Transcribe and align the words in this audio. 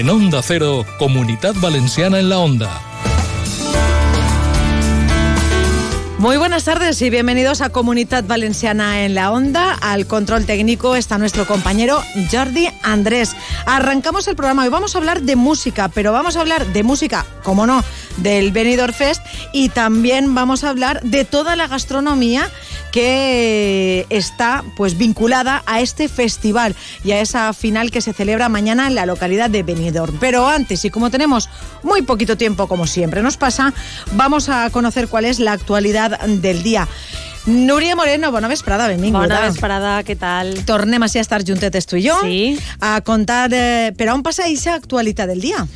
En 0.00 0.08
Onda 0.08 0.40
Cero, 0.42 0.86
Comunidad 0.98 1.54
Valenciana 1.56 2.20
en 2.20 2.30
la 2.30 2.38
Onda. 2.38 2.80
Muy 6.16 6.38
buenas 6.38 6.64
tardes 6.64 7.02
y 7.02 7.10
bienvenidos 7.10 7.60
a 7.60 7.68
Comunidad 7.68 8.24
Valenciana 8.24 9.04
en 9.04 9.14
la 9.14 9.30
Onda. 9.30 9.74
Al 9.74 10.06
control 10.06 10.46
técnico 10.46 10.96
está 10.96 11.18
nuestro 11.18 11.46
compañero 11.46 12.02
Jordi 12.32 12.70
Andrés. 12.82 13.36
Arrancamos 13.66 14.26
el 14.26 14.36
programa. 14.36 14.62
Hoy 14.62 14.70
vamos 14.70 14.94
a 14.94 14.98
hablar 14.98 15.20
de 15.20 15.36
música, 15.36 15.90
pero 15.90 16.12
vamos 16.12 16.34
a 16.36 16.40
hablar 16.40 16.64
de 16.64 16.82
música, 16.82 17.26
como 17.42 17.66
no, 17.66 17.84
del 18.16 18.52
Benidorm 18.52 18.94
Fest 18.94 19.22
y 19.52 19.68
también 19.68 20.34
vamos 20.34 20.64
a 20.64 20.70
hablar 20.70 21.02
de 21.02 21.26
toda 21.26 21.56
la 21.56 21.68
gastronomía 21.68 22.48
que 22.92 24.06
está 24.10 24.64
pues 24.76 24.96
vinculada 24.98 25.62
a 25.66 25.80
este 25.80 26.08
festival 26.08 26.74
y 27.04 27.12
a 27.12 27.20
esa 27.20 27.52
final 27.52 27.90
que 27.90 28.00
se 28.00 28.12
celebra 28.12 28.48
mañana 28.48 28.86
en 28.86 28.94
la 28.94 29.06
localidad 29.06 29.50
de 29.50 29.62
Benidorm. 29.62 30.18
Pero 30.20 30.48
antes, 30.48 30.84
y 30.84 30.90
como 30.90 31.10
tenemos 31.10 31.48
muy 31.82 32.02
poquito 32.02 32.36
tiempo, 32.36 32.68
como 32.68 32.86
siempre 32.86 33.22
nos 33.22 33.36
pasa, 33.36 33.72
vamos 34.12 34.48
a 34.48 34.68
conocer 34.70 35.08
cuál 35.08 35.24
es 35.24 35.38
la 35.38 35.52
actualidad 35.52 36.18
del 36.20 36.62
día. 36.62 36.88
Núria 37.46 37.96
Moreno, 37.96 38.30
bona 38.30 38.48
vesprada, 38.48 38.86
benvinguda. 38.86 39.24
Bona 39.24 39.40
vesprada, 39.48 39.92
què 40.04 40.12
tal? 40.20 40.52
Tornem 40.68 41.00
a 41.02 41.08
estar 41.08 41.40
juntetes 41.40 41.86
tu 41.88 41.96
i 41.96 42.04
jo 42.04 42.18
Sí. 42.20 42.58
a 42.80 43.00
contar 43.00 43.48
eh, 43.54 43.94
per 43.96 44.10
on 44.12 44.22
passa 44.22 44.44
aquesta 44.44 44.74
actualitat 44.74 45.26
del 45.26 45.40
dia. 45.40 45.66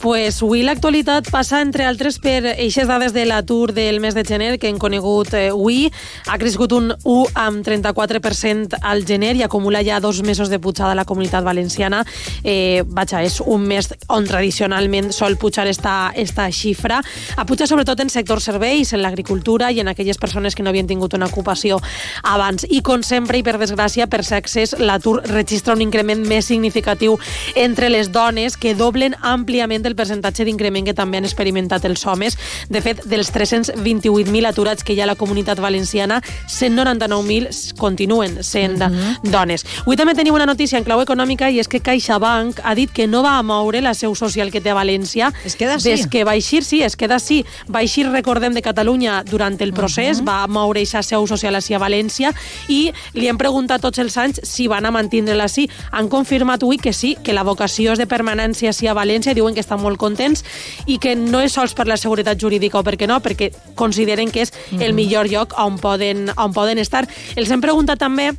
Pues 0.00 0.38
avui 0.40 0.62
l'actualitat 0.64 1.26
passa, 1.28 1.58
entre 1.60 1.84
altres, 1.84 2.16
per 2.24 2.54
eixes 2.54 2.86
dades 2.88 3.12
de 3.12 3.26
l'atur 3.28 3.74
del 3.76 3.98
mes 4.00 4.14
de 4.16 4.22
gener 4.24 4.54
que 4.56 4.70
hem 4.70 4.78
conegut 4.80 5.34
eh, 5.36 5.50
avui. 5.52 5.90
Ha 6.24 6.38
crescut 6.40 6.72
un 6.72 6.94
1 7.04 7.34
amb 7.36 7.60
34% 7.66 8.78
al 8.80 9.04
gener 9.04 9.34
i 9.36 9.42
acumula 9.44 9.82
ja 9.84 9.98
dos 10.00 10.22
mesos 10.24 10.48
de 10.48 10.56
pujada 10.58 10.94
a 10.94 10.96
la 10.96 11.04
comunitat 11.04 11.44
valenciana. 11.44 12.00
Eh, 12.42 12.80
vaja, 12.86 13.20
és 13.20 13.42
un 13.44 13.66
mes 13.68 13.90
on 14.08 14.24
tradicionalment 14.24 15.10
sol 15.12 15.36
pujar 15.36 15.66
esta, 15.68 16.14
esta 16.16 16.48
xifra. 16.48 17.02
Ha 17.36 17.44
pujat 17.44 17.68
sobretot 17.68 18.00
en 18.00 18.08
sector 18.08 18.40
serveis, 18.40 18.94
en 18.96 19.04
l'agricultura 19.04 19.68
i 19.68 19.84
en 19.84 19.92
aquelles 19.92 20.16
persones 20.16 20.56
que 20.56 20.64
no 20.64 20.72
havien 20.72 20.88
tingut 20.88 21.12
una 21.12 21.28
ocupació 21.28 21.76
abans. 22.22 22.64
I 22.70 22.80
com 22.80 23.04
sempre, 23.04 23.36
i 23.36 23.44
per 23.44 23.58
desgràcia, 23.60 24.08
per 24.08 24.24
sexes, 24.24 24.78
l'atur 24.80 25.18
registra 25.28 25.76
un 25.76 25.84
increment 25.84 26.24
més 26.24 26.48
significatiu 26.48 27.20
entre 27.54 27.92
les 27.92 28.08
dones 28.16 28.56
que 28.56 28.72
doblen 28.72 29.20
àmpliament 29.20 29.89
el 29.90 29.98
percentatge 29.98 30.46
d'increment 30.46 30.86
que 30.86 30.94
també 30.96 31.20
han 31.20 31.28
experimentat 31.28 31.84
els 31.88 32.04
homes. 32.06 32.38
De 32.70 32.82
fet, 32.84 33.02
dels 33.10 33.32
328.000 33.34 34.48
aturats 34.48 34.86
que 34.86 34.94
hi 34.94 35.00
ha 35.02 35.06
a 35.08 35.10
la 35.12 35.18
comunitat 35.18 35.60
valenciana, 35.60 36.20
199.000 36.48 37.74
continuen 37.80 38.40
sent 38.46 38.78
dones. 39.26 39.66
Avui 39.84 39.98
també 39.98 40.14
tenim 40.14 40.36
una 40.36 40.46
notícia 40.48 40.78
en 40.78 40.86
clau 40.86 41.02
econòmica 41.02 41.50
i 41.50 41.60
és 41.60 41.68
que 41.68 41.82
CaixaBank 41.84 42.62
ha 42.64 42.74
dit 42.78 42.92
que 42.92 43.08
no 43.10 43.22
va 43.26 43.36
a 43.38 43.42
moure 43.46 43.82
la 43.82 43.94
seu 43.94 44.14
social 44.14 44.50
que 44.50 44.62
té 44.62 44.72
a 44.72 44.78
València. 44.78 45.32
Es 45.44 45.56
queda 45.58 45.76
així? 45.76 45.90
Des 45.90 46.06
que 46.10 46.24
va 46.24 46.36
eixir, 46.38 46.62
sí, 46.64 46.82
es 46.86 46.96
queda 46.96 47.18
així. 47.18 47.42
Va 47.68 47.82
eixir, 47.82 48.06
recordem, 48.10 48.54
de 48.54 48.62
Catalunya 48.62 49.20
durant 49.28 49.58
el 49.60 49.74
procés, 49.76 50.22
va 50.24 50.46
moure 50.48 50.80
aquesta 50.80 51.02
seu 51.02 51.26
social 51.26 51.56
així 51.58 51.74
a 51.74 51.80
València 51.82 52.32
i 52.68 52.92
li 53.16 53.28
hem 53.28 53.38
preguntat 53.40 53.82
tots 53.84 53.98
els 54.02 54.16
anys 54.20 54.40
si 54.46 54.68
van 54.70 54.86
a 54.86 54.92
mantindre-la 54.94 55.48
així. 55.48 55.68
Han 55.92 56.08
confirmat 56.12 56.62
avui 56.62 56.78
que 56.78 56.92
sí, 56.92 57.16
que 57.22 57.34
la 57.36 57.44
vocació 57.46 57.94
és 57.94 58.00
de 58.00 58.06
permanència 58.10 58.70
així 58.70 58.88
a 58.88 58.94
València, 58.96 59.34
diuen 59.34 59.54
que 59.54 59.64
estan 59.80 59.88
molt 59.88 59.98
contents 59.98 60.44
i 60.86 60.98
que 61.00 61.16
no 61.16 61.40
és 61.40 61.56
sols 61.56 61.74
per 61.74 61.88
la 61.88 61.96
seguretat 61.96 62.38
jurídica 62.38 62.78
o 62.80 62.84
perquè 62.84 63.08
no, 63.08 63.20
perquè 63.20 63.50
consideren 63.74 64.30
que 64.30 64.44
és 64.44 64.52
el 64.80 64.92
millor 64.94 65.28
lloc 65.28 65.56
on 65.58 65.78
poden, 65.80 66.30
on 66.36 66.52
poden 66.52 66.78
estar. 66.78 67.06
Els 67.36 67.50
hem 67.50 67.60
preguntat 67.60 67.98
també 67.98 68.32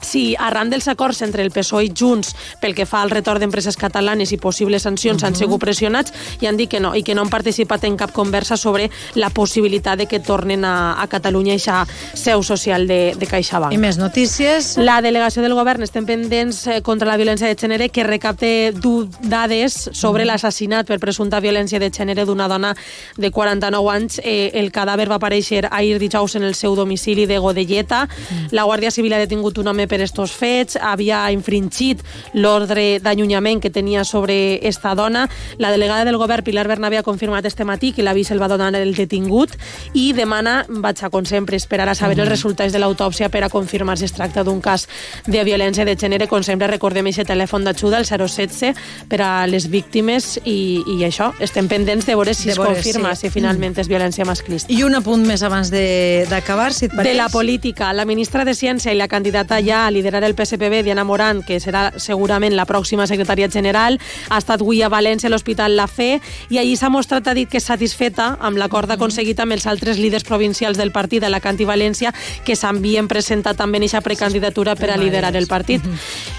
si 0.00 0.36
arran 0.38 0.70
dels 0.70 0.88
acords 0.88 1.22
entre 1.22 1.42
el 1.42 1.50
PSOE 1.50 1.88
i 1.88 1.92
Junts 1.94 2.34
pel 2.60 2.74
que 2.74 2.86
fa 2.86 3.02
al 3.02 3.10
retorn 3.10 3.42
d'empreses 3.42 3.76
catalanes 3.76 4.32
i 4.32 4.38
possibles 4.38 4.84
sancions 4.86 5.24
han 5.24 5.36
sigut 5.36 5.60
pressionats 5.62 6.12
i 6.40 6.46
han 6.46 6.56
dit 6.56 6.70
que 6.70 6.80
no, 6.80 6.94
i 6.94 7.02
que 7.02 7.14
no 7.14 7.24
han 7.24 7.32
participat 7.32 7.84
en 7.88 7.96
cap 7.96 8.12
conversa 8.12 8.56
sobre 8.56 8.90
la 9.14 9.30
possibilitat 9.30 9.98
de 9.98 10.06
que 10.06 10.20
tornen 10.20 10.64
a, 10.64 10.94
a 11.00 11.06
Catalunya 11.08 11.56
eixa 11.56 11.84
seu 12.14 12.42
social 12.42 12.86
de, 12.86 13.14
de 13.18 13.26
CaixaBank. 13.26 13.74
I 13.74 13.80
més 13.80 13.98
notícies. 13.98 14.76
La 14.78 15.00
delegació 15.02 15.42
del 15.42 15.56
govern 15.56 15.82
estem 15.82 16.06
pendents 16.06 16.64
eh, 16.68 16.80
contra 16.86 17.08
la 17.08 17.16
violència 17.18 17.48
de 17.48 17.56
gènere 17.58 17.88
que 17.90 18.06
recapte 18.06 18.72
dades 18.72 19.78
sobre 19.92 20.26
l'assassinat 20.28 20.88
per 20.88 21.00
presumpta 21.02 21.40
violència 21.42 21.80
de 21.82 21.90
gènere 21.90 22.26
d'una 22.28 22.48
dona 22.48 22.74
de 23.16 23.30
49 23.34 23.92
anys. 23.94 24.20
Eh, 24.22 24.50
el 24.54 24.70
cadàver 24.72 25.08
va 25.10 25.18
aparèixer 25.18 25.66
ahir 25.70 25.98
dijous 25.98 26.36
en 26.36 26.46
el 26.46 26.54
seu 26.54 26.76
domicili 26.76 27.26
de 27.26 27.38
Godelleta. 27.38 28.06
La 28.52 28.64
Guàrdia 28.68 28.92
Civil 28.94 29.16
ha 29.16 29.22
detingut 29.22 29.58
un 29.58 29.68
home 29.68 29.87
per 29.88 30.00
estos 30.04 30.32
fets, 30.32 30.76
havia 30.80 31.24
infringit 31.32 32.02
l'ordre 32.34 32.98
d'allunyament 33.00 33.60
que 33.62 33.70
tenia 33.70 34.04
sobre 34.04 34.60
esta 34.68 34.94
dona. 34.94 35.28
La 35.58 35.70
delegada 35.70 36.04
del 36.04 36.16
govern, 36.18 36.44
Pilar 36.44 36.68
Bernabé, 36.68 36.98
ha 36.98 37.02
confirmat 37.02 37.44
este 37.46 37.64
matí 37.64 37.92
que 37.92 38.02
l'avís 38.02 38.30
el 38.30 38.40
va 38.42 38.48
donar 38.48 38.74
el 38.76 38.94
detingut 38.94 39.56
i 39.94 40.12
demana, 40.12 40.64
vaig 40.68 41.02
a, 41.04 41.10
com 41.10 41.24
sempre, 41.26 41.56
esperar 41.56 41.88
a 41.88 41.94
saber 41.98 42.18
els 42.20 42.28
resultats 42.28 42.72
de 42.72 42.78
l'autòpsia 42.82 43.28
per 43.32 43.42
a 43.44 43.48
confirmar 43.50 43.96
si 43.98 44.04
es 44.06 44.12
tracta 44.12 44.44
d'un 44.44 44.60
cas 44.60 44.86
de 45.26 45.42
violència 45.44 45.84
de 45.88 45.96
gènere. 45.96 46.28
Com 46.28 46.42
sempre, 46.44 46.68
recordem 46.68 47.06
aquest 47.10 47.28
telèfon 47.32 47.64
d'ajuda, 47.66 47.98
el 48.02 48.06
016, 48.06 48.74
per 49.08 49.20
a 49.24 49.32
les 49.48 49.68
víctimes 49.70 50.38
i, 50.44 50.82
i 50.86 50.98
això, 51.08 51.32
estem 51.40 51.68
pendents 51.70 52.06
de 52.06 52.14
veure 52.14 52.34
si 52.34 52.46
De 52.50 52.52
es 52.52 52.58
veure, 52.60 52.74
confirma 52.76 53.14
sí. 53.16 53.26
si 53.28 53.32
finalment 53.34 53.76
és 53.78 53.88
violència 53.88 54.24
masclista. 54.28 54.70
I 54.72 54.82
un 54.84 54.94
apunt 54.98 55.24
més 55.26 55.42
abans 55.46 55.70
de- 55.72 56.26
d'acabar, 56.30 56.72
si 56.74 56.86
et 56.86 56.92
pareix. 56.94 57.12
De 57.12 57.16
la 57.18 57.28
política, 57.32 57.92
la 57.92 58.04
ministra 58.04 58.44
de 58.44 58.54
Ciència 58.54 58.92
i 58.92 58.98
la 58.98 59.08
candidata 59.08 59.60
ja 59.64 59.77
a 59.86 59.90
liderar 59.90 60.24
el 60.24 60.34
PSPB, 60.34 60.82
Diana 60.84 61.04
Morant, 61.04 61.44
que 61.46 61.60
serà 61.60 61.92
segurament 61.96 62.54
la 62.56 62.66
pròxima 62.66 63.06
secretària 63.06 63.48
general, 63.48 63.98
ha 64.28 64.38
estat 64.38 64.60
avui 64.60 64.82
a 64.82 64.88
València, 64.88 65.28
a 65.28 65.30
l'Hospital 65.30 65.76
La 65.76 65.86
Fe, 65.86 66.20
i 66.50 66.58
allí 66.58 66.74
s'ha 66.76 66.88
mostrat, 66.90 67.26
ha 67.28 67.34
dit 67.34 67.48
que 67.48 67.58
és 67.58 67.64
satisfeta 67.64 68.36
amb 68.40 68.58
l'acord 68.58 68.90
aconseguit 68.90 69.38
amb 69.40 69.52
els 69.52 69.66
altres 69.66 69.98
líders 69.98 70.24
provincials 70.24 70.76
del 70.78 70.90
partit 70.92 71.22
de 71.22 71.28
la 71.30 71.40
Canti 71.40 71.64
València, 71.64 72.12
que 72.44 72.56
s'havien 72.56 73.08
presentat 73.08 73.56
també 73.56 73.78
en 73.78 73.84
aquesta 73.84 74.00
precandidatura 74.00 74.74
per 74.76 74.90
a 74.90 74.96
liderar 74.96 75.34
el 75.36 75.46
partit. 75.46 75.82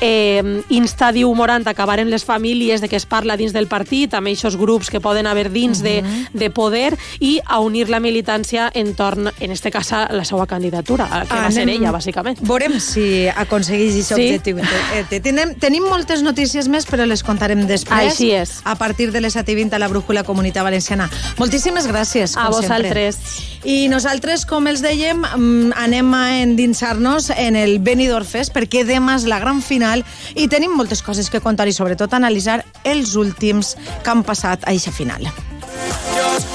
Eh, 0.02 0.62
insta, 0.70 1.12
diu 1.12 1.32
Morant, 1.36 1.68
acabar 1.68 2.00
amb 2.00 2.12
les 2.12 2.26
famílies 2.26 2.82
de 2.82 2.90
que 2.90 2.96
es 2.98 3.06
parla 3.06 3.38
dins 3.38 3.54
del 3.54 3.68
partit, 3.68 4.14
amb 4.14 4.28
aquests 4.28 4.58
grups 4.58 4.90
que 4.90 5.00
poden 5.00 5.28
haver 5.28 5.50
dins 5.52 5.84
de, 5.84 6.04
de 6.34 6.50
poder, 6.50 6.96
i 7.20 7.40
a 7.46 7.60
unir 7.60 7.90
la 7.90 8.00
militància 8.00 8.70
entorn, 8.74 9.32
en 9.40 9.52
este 9.52 9.72
cas, 9.72 9.92
a 9.94 10.08
la 10.14 10.26
seva 10.26 10.48
candidatura, 10.48 11.08
que 11.30 11.36
va 11.36 11.52
ser 11.52 11.64
Anem- 11.64 11.80
ella, 11.80 11.92
bàsicament. 11.92 12.40
Veurem 12.42 12.80
si 12.80 13.28
aconsegueix 13.36 13.94
aquest 13.96 14.08
Sí. 14.08 14.14
objectiu. 14.14 14.58
Eh, 14.60 15.06
te- 15.10 15.20
Tenim, 15.20 15.56
tenim 15.60 15.84
moltes 15.84 16.22
notícies 16.24 16.68
més, 16.68 16.86
però 16.88 17.06
les 17.06 17.24
contarem 17.24 17.66
després. 17.68 18.12
Així 18.14 18.32
és. 18.32 18.62
A 18.64 18.76
partir 18.76 19.12
de 19.12 19.22
les 19.22 19.34
7 19.34 19.52
i 19.52 19.56
20 19.56 19.76
a 19.76 19.80
la 19.80 19.88
Brújula 19.88 20.24
Comunitat 20.24 20.64
Valenciana. 20.64 21.10
Moltíssimes 21.38 21.88
gràcies, 21.88 22.34
com 22.36 22.44
A 22.44 22.52
sempre. 22.54 22.68
vosaltres. 22.70 23.18
I 23.64 23.88
nosaltres, 23.90 24.46
com 24.46 24.68
els 24.68 24.82
dèiem, 24.82 25.20
mm, 25.22 25.74
anem 25.76 26.14
a 26.14 26.42
endinsar-nos 26.42 27.30
en 27.32 27.56
el 27.56 27.80
Benidorm 27.80 28.26
Fest, 28.26 28.54
perquè 28.56 28.86
demà 28.86 29.16
és 29.18 29.26
la 29.26 29.40
gran 29.40 29.62
final 29.62 30.06
i 30.36 30.48
tenim 30.48 30.72
moltes 30.76 31.02
coses 31.04 31.30
que 31.30 31.42
contar 31.42 31.68
i 31.68 31.74
sobretot 31.74 32.14
analitzar 32.14 32.64
els 32.84 33.16
últims 33.16 33.76
que 34.04 34.10
han 34.10 34.24
passat 34.24 34.64
a 34.68 34.72
eixa 34.72 34.92
final. 34.92 35.22
Dios 35.24 36.46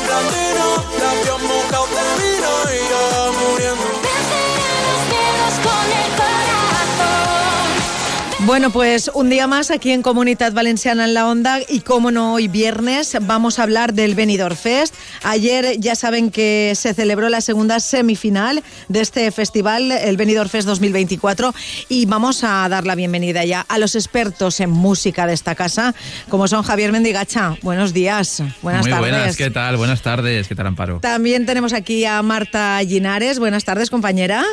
Bueno, 8.46 8.70
pues 8.70 9.10
un 9.14 9.30
día 9.30 9.46
más 9.46 9.70
aquí 9.70 9.90
en 9.90 10.02
Comunidad 10.02 10.52
Valenciana 10.52 11.06
en 11.06 11.14
la 11.14 11.26
Onda 11.26 11.60
y 11.66 11.80
como 11.80 12.10
no, 12.10 12.34
hoy 12.34 12.46
viernes 12.46 13.16
vamos 13.22 13.58
a 13.58 13.62
hablar 13.62 13.94
del 13.94 14.14
Benidorm 14.14 14.54
Fest. 14.54 14.94
Ayer 15.22 15.80
ya 15.80 15.94
saben 15.94 16.30
que 16.30 16.74
se 16.76 16.92
celebró 16.92 17.30
la 17.30 17.40
segunda 17.40 17.80
semifinal 17.80 18.62
de 18.88 19.00
este 19.00 19.30
festival, 19.32 19.90
el 19.90 20.18
Benidorm 20.18 20.50
Fest 20.50 20.68
2024 20.68 21.54
y 21.88 22.04
vamos 22.04 22.44
a 22.44 22.68
dar 22.68 22.86
la 22.86 22.94
bienvenida 22.94 23.46
ya 23.46 23.64
a 23.66 23.78
los 23.78 23.94
expertos 23.94 24.60
en 24.60 24.68
música 24.68 25.26
de 25.26 25.32
esta 25.32 25.54
casa, 25.54 25.94
como 26.28 26.46
son 26.46 26.64
Javier 26.64 26.92
Mendigacha. 26.92 27.56
Buenos 27.62 27.94
días, 27.94 28.42
buenas 28.60 28.82
Muy 28.82 28.90
tardes. 28.90 29.10
buenas, 29.10 29.36
¿qué 29.36 29.50
tal? 29.50 29.78
Buenas 29.78 30.02
tardes, 30.02 30.48
¿qué 30.48 30.54
tal, 30.54 30.66
Amparo? 30.66 31.00
También 31.00 31.46
tenemos 31.46 31.72
aquí 31.72 32.04
a 32.04 32.20
Marta 32.20 32.82
Linares. 32.82 33.38
Buenas 33.38 33.64
tardes, 33.64 33.88
compañera. 33.88 34.44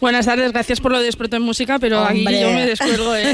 Buenas 0.00 0.24
tardes, 0.24 0.50
gracias 0.50 0.80
por 0.80 0.92
lo 0.92 1.00
de 1.00 1.08
experto 1.08 1.36
en 1.36 1.42
música, 1.42 1.78
pero 1.78 2.02
aquí 2.02 2.24
yo 2.24 2.50
me 2.50 2.64
descuelgo, 2.64 3.14
¿eh? 3.14 3.33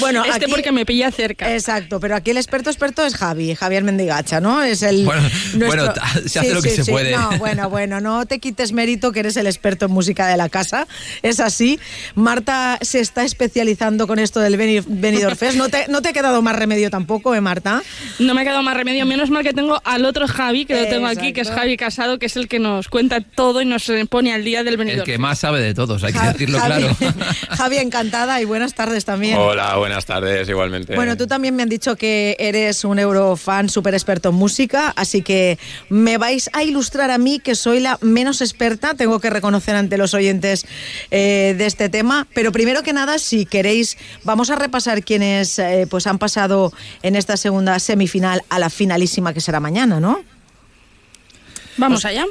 Bueno, 0.00 0.24
este 0.24 0.44
aquí- 0.44 0.50
porque 0.50 0.72
me 0.72 0.84
pilla 0.86 1.10
cerca. 1.10 1.52
Exacto, 1.54 2.00
pero 2.00 2.16
aquí 2.16 2.30
el 2.30 2.36
experto 2.36 2.70
experto 2.70 3.04
es 3.04 3.14
Javi, 3.16 3.54
Javier 3.54 3.82
Mendigacha, 3.84 4.40
¿no? 4.40 4.62
Es 4.62 4.82
el 4.82 5.04
Bueno, 5.04 5.22
bueno, 5.66 5.92
se 6.26 6.38
hace 6.38 6.54
lo 6.54 6.62
que 6.62 6.70
se 6.70 6.84
puede. 6.90 7.12
No, 7.16 7.30
bueno, 7.38 7.68
bueno, 7.70 8.00
no 8.00 8.26
te 8.26 8.38
quites 8.38 8.72
mérito 8.72 9.12
que 9.12 9.20
eres 9.20 9.36
el 9.36 9.46
experto 9.46 9.86
en 9.86 9.92
música 9.92 10.26
de 10.26 10.36
la 10.36 10.48
casa. 10.48 10.86
Es 11.22 11.40
así. 11.40 11.78
Marta 12.14 12.78
se 12.82 13.00
está 13.00 13.24
especializando 13.24 14.06
con 14.06 14.18
esto 14.18 14.40
del 14.40 14.56
Beni- 14.58 14.84
Benidorm 14.86 15.36
Fest. 15.36 15.56
No 15.56 15.68
te, 15.68 15.86
no 15.88 16.02
te 16.02 16.10
ha 16.10 16.12
quedado 16.12 16.42
más 16.42 16.56
remedio 16.56 16.90
tampoco, 16.90 17.34
¿eh, 17.34 17.40
Marta? 17.40 17.82
No 18.18 18.34
me 18.34 18.40
ha 18.42 18.44
quedado 18.44 18.62
más 18.62 18.76
remedio. 18.76 19.06
Menos 19.06 19.30
mal 19.30 19.42
que 19.42 19.52
tengo 19.52 19.80
al 19.84 20.04
otro 20.04 20.26
Javi, 20.28 20.64
que 20.66 20.74
lo 20.80 20.88
tengo 20.88 21.06
aquí, 21.06 21.32
que 21.32 21.40
es. 21.42 21.48
Javi 21.48 21.76
Casado, 21.76 22.18
que 22.18 22.26
es 22.26 22.36
el 22.36 22.46
que 22.48 22.58
nos 22.58 22.88
cuenta 22.88 23.20
todo 23.20 23.62
y 23.62 23.64
nos 23.64 23.90
pone 24.10 24.32
al 24.32 24.44
día 24.44 24.62
del 24.62 24.74
El 24.74 24.76
venidor. 24.78 25.04
que 25.04 25.18
más 25.18 25.38
sabe 25.38 25.60
de 25.60 25.74
todos, 25.74 26.04
hay 26.04 26.12
que 26.12 26.18
decirlo 26.20 26.58
claro. 26.60 26.88
Javi, 27.50 27.78
encantada 27.78 28.40
y 28.40 28.44
buenas 28.44 28.74
tardes 28.74 29.04
también. 29.04 29.38
Hola, 29.38 29.76
buenas 29.76 29.87
tardes, 30.06 30.48
igualmente. 30.48 30.94
Bueno, 30.94 31.16
tú 31.16 31.26
también 31.26 31.54
me 31.56 31.62
han 31.62 31.68
dicho 31.68 31.96
que 31.96 32.36
eres 32.38 32.84
un 32.84 32.98
eurofan 32.98 33.68
súper 33.68 33.94
experto 33.94 34.30
en 34.30 34.34
música, 34.34 34.92
así 34.96 35.22
que 35.22 35.58
me 35.88 36.18
vais 36.18 36.50
a 36.52 36.62
ilustrar 36.62 37.10
a 37.10 37.18
mí, 37.18 37.38
que 37.38 37.54
soy 37.54 37.80
la 37.80 37.98
menos 38.00 38.40
experta, 38.40 38.94
tengo 38.94 39.20
que 39.20 39.30
reconocer 39.30 39.74
ante 39.74 39.98
los 39.98 40.14
oyentes 40.14 40.66
eh, 41.10 41.54
de 41.56 41.66
este 41.66 41.88
tema. 41.88 42.26
Pero 42.34 42.52
primero 42.52 42.82
que 42.82 42.92
nada, 42.92 43.18
si 43.18 43.46
queréis, 43.46 43.98
vamos 44.24 44.50
a 44.50 44.56
repasar 44.56 45.02
quienes 45.02 45.58
eh, 45.58 45.86
pues 45.88 46.06
han 46.06 46.18
pasado 46.18 46.72
en 47.02 47.16
esta 47.16 47.36
segunda 47.36 47.78
semifinal 47.78 48.42
a 48.48 48.58
la 48.58 48.70
finalísima 48.70 49.32
que 49.34 49.40
será 49.40 49.60
mañana, 49.60 50.00
¿no? 50.00 50.20
Vamos 51.76 52.04
allá. 52.04 52.26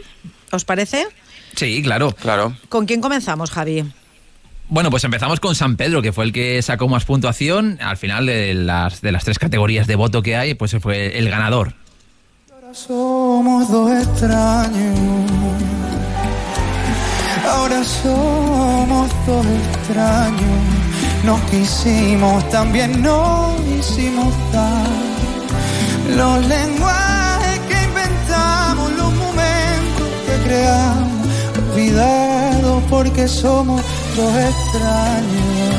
¿Os 0.51 0.65
parece? 0.65 1.07
Sí, 1.55 1.81
claro. 1.81 2.11
Claro. 2.11 2.55
¿Con 2.69 2.85
quién 2.85 3.01
comenzamos, 3.01 3.51
Javi? 3.51 3.83
Bueno, 4.69 4.89
pues 4.89 5.05
empezamos 5.05 5.39
con 5.39 5.55
San 5.55 5.77
Pedro, 5.77 6.01
que 6.01 6.11
fue 6.11 6.25
el 6.25 6.33
que 6.33 6.61
sacó 6.61 6.89
más 6.89 7.05
puntuación. 7.05 7.79
Al 7.81 7.95
final 7.95 8.25
de 8.25 8.53
las, 8.53 9.01
de 9.01 9.13
las 9.13 9.23
tres 9.23 9.39
categorías 9.39 9.87
de 9.87 9.95
voto 9.95 10.21
que 10.21 10.35
hay, 10.35 10.55
pues 10.55 10.75
fue 10.81 11.17
el 11.17 11.29
ganador. 11.29 11.73
Ahora 12.51 12.73
somos 12.73 13.71
dos 13.71 13.91
extraños. 13.91 14.99
Ahora 17.49 17.81
somos 17.81 19.09
dos 19.25 19.45
extraños. 19.45 20.61
Nos 21.23 21.39
quisimos, 21.49 22.49
también 22.49 23.01
nos 23.01 23.57
hicimos 23.69 24.33
daño. 24.51 26.17
Los 26.17 26.45
lenguajes 26.45 27.59
que 27.69 27.83
inventamos, 27.85 28.91
los 28.91 29.13
momentos 29.13 30.09
que 30.25 30.49
creamos, 30.49 31.27
olvidados 31.71 32.83
porque 32.89 33.29
somos 33.29 33.81
extraños. 34.23 35.77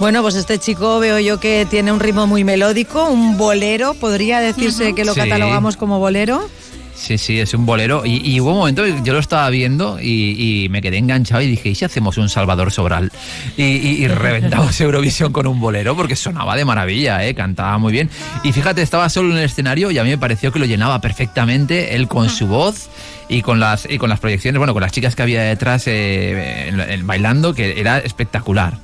Bueno, 0.00 0.22
pues 0.22 0.34
este 0.34 0.58
chico 0.58 0.98
veo 0.98 1.18
yo 1.18 1.38
que 1.38 1.66
tiene 1.70 1.92
un 1.92 2.00
ritmo 2.00 2.26
muy 2.26 2.44
melódico, 2.44 3.08
un 3.08 3.38
bolero, 3.38 3.94
podría 3.94 4.40
decirse 4.40 4.94
que 4.94 5.04
lo 5.04 5.14
Sí. 5.14 5.20
catalogamos 5.20 5.76
como 5.76 5.98
bolero. 5.98 6.48
Sí, 6.94 7.18
sí, 7.18 7.40
es 7.40 7.52
un 7.54 7.66
bolero. 7.66 8.06
Y, 8.06 8.30
y 8.30 8.40
hubo 8.40 8.52
un 8.52 8.58
momento 8.58 8.84
que 8.84 8.94
yo 9.02 9.12
lo 9.12 9.18
estaba 9.18 9.50
viendo 9.50 9.98
y, 10.00 10.64
y 10.64 10.68
me 10.68 10.80
quedé 10.80 10.98
enganchado 10.98 11.42
y 11.42 11.48
dije, 11.48 11.68
¿y 11.70 11.74
si 11.74 11.84
hacemos 11.84 12.16
un 12.18 12.28
Salvador 12.28 12.70
Sobral? 12.70 13.10
Y, 13.56 14.06
reventamos 14.06 14.80
Eurovisión 14.80 15.32
con 15.32 15.46
un 15.46 15.60
bolero 15.60 15.96
porque 15.96 16.16
sonaba 16.16 16.56
de 16.56 16.64
maravilla, 16.64 17.24
¿eh? 17.26 17.34
cantaba 17.34 17.76
muy 17.78 17.92
bien. 17.92 18.10
Y 18.42 18.52
fíjate, 18.52 18.82
estaba 18.82 19.08
solo 19.08 19.32
en 19.32 19.38
el 19.38 19.44
escenario 19.44 19.90
y 19.90 19.98
a 19.98 20.04
mí 20.04 20.10
me 20.10 20.18
pareció 20.18 20.52
que 20.52 20.58
lo 20.58 20.66
llenaba 20.66 21.00
perfectamente 21.00 21.94
él 21.96 22.08
con 22.08 22.30
su 22.30 22.46
voz 22.46 22.88
y 23.28 23.42
con 23.42 23.60
las, 23.60 23.86
y 23.90 23.98
con 23.98 24.08
las 24.08 24.20
proyecciones, 24.20 24.58
bueno, 24.58 24.72
con 24.72 24.82
las 24.82 24.92
chicas 24.92 25.16
que 25.16 25.22
había 25.22 25.42
detrás 25.42 25.84
eh, 25.86 27.00
bailando, 27.04 27.54
que 27.54 27.80
era 27.80 27.98
espectacular. 27.98 28.78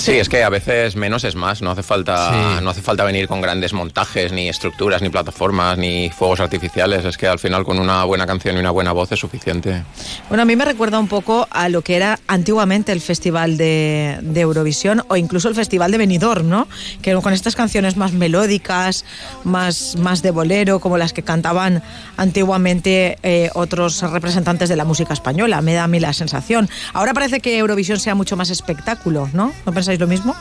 Sí, 0.00 0.12
es 0.12 0.28
que 0.28 0.42
a 0.42 0.48
veces 0.48 0.96
menos 0.96 1.24
es 1.24 1.34
más, 1.36 1.60
no 1.62 1.70
hace 1.70 1.82
falta 1.82 2.30
Sí. 2.30 2.64
no 2.64 2.70
hace 2.70 2.80
falta 2.82 3.04
venir 3.04 3.28
con 3.28 3.40
grandes 3.40 3.72
montajes, 3.72 4.32
ni 4.32 4.48
estructuras, 4.48 5.02
ni 5.02 5.10
plataformas, 5.10 5.76
ni 5.78 6.10
fuegos 6.10 6.40
artificiales, 6.40 7.04
es 7.04 7.16
que 7.16 7.26
al 7.26 7.38
final 7.38 7.64
con 7.64 7.78
una 7.78 8.02
buena 8.04 8.26
canción 8.26 8.56
y 8.56 8.60
una 8.60 8.70
buena 8.70 8.92
voz 8.92 9.12
es 9.12 9.20
suficiente. 9.20 9.82
Bueno, 10.28 10.42
a 10.42 10.46
mí 10.46 10.56
me 10.56 10.64
recuerda 10.64 10.98
un 10.98 11.08
poco 11.08 11.46
a 11.50 11.68
lo 11.68 11.82
que 11.82 11.96
era 11.96 12.18
antiguamente 12.26 12.92
el 12.92 13.00
Festival 13.00 13.56
de, 13.56 14.18
de 14.22 14.40
Eurovisión 14.40 15.02
o 15.08 15.16
incluso 15.16 15.48
el 15.48 15.54
Festival 15.54 15.90
de 15.90 15.98
Benidorm, 15.98 16.48
¿no? 16.48 16.66
Que 17.02 17.14
con 17.20 17.32
estas 17.34 17.54
canciones 17.54 17.96
más 17.96 18.12
melódicas, 18.12 19.04
más, 19.44 19.96
más 19.96 20.22
de 20.22 20.30
bolero, 20.30 20.80
como 20.80 20.96
las 20.96 21.12
que 21.12 21.22
cantaban 21.22 21.82
antiguamente 22.16 23.18
eh, 23.22 23.50
otros 23.54 24.00
representantes 24.02 24.68
de 24.68 24.76
la 24.76 24.84
música 24.84 25.12
española. 25.12 25.60
Me 25.60 25.74
da 25.74 25.84
a 25.84 25.88
mí 25.88 26.00
la 26.00 26.12
sensación. 26.12 26.70
Ahora 26.94 27.12
parece 27.12 27.40
que 27.40 27.58
Eurovisión 27.58 27.98
sea 27.98 28.14
mucho 28.14 28.36
más 28.36 28.48
espectáculo, 28.50 29.28
¿no? 29.32 29.52
¿No 29.66 29.72
pensáis 29.90 30.00
lo 30.00 30.06
mismo? 30.06 30.36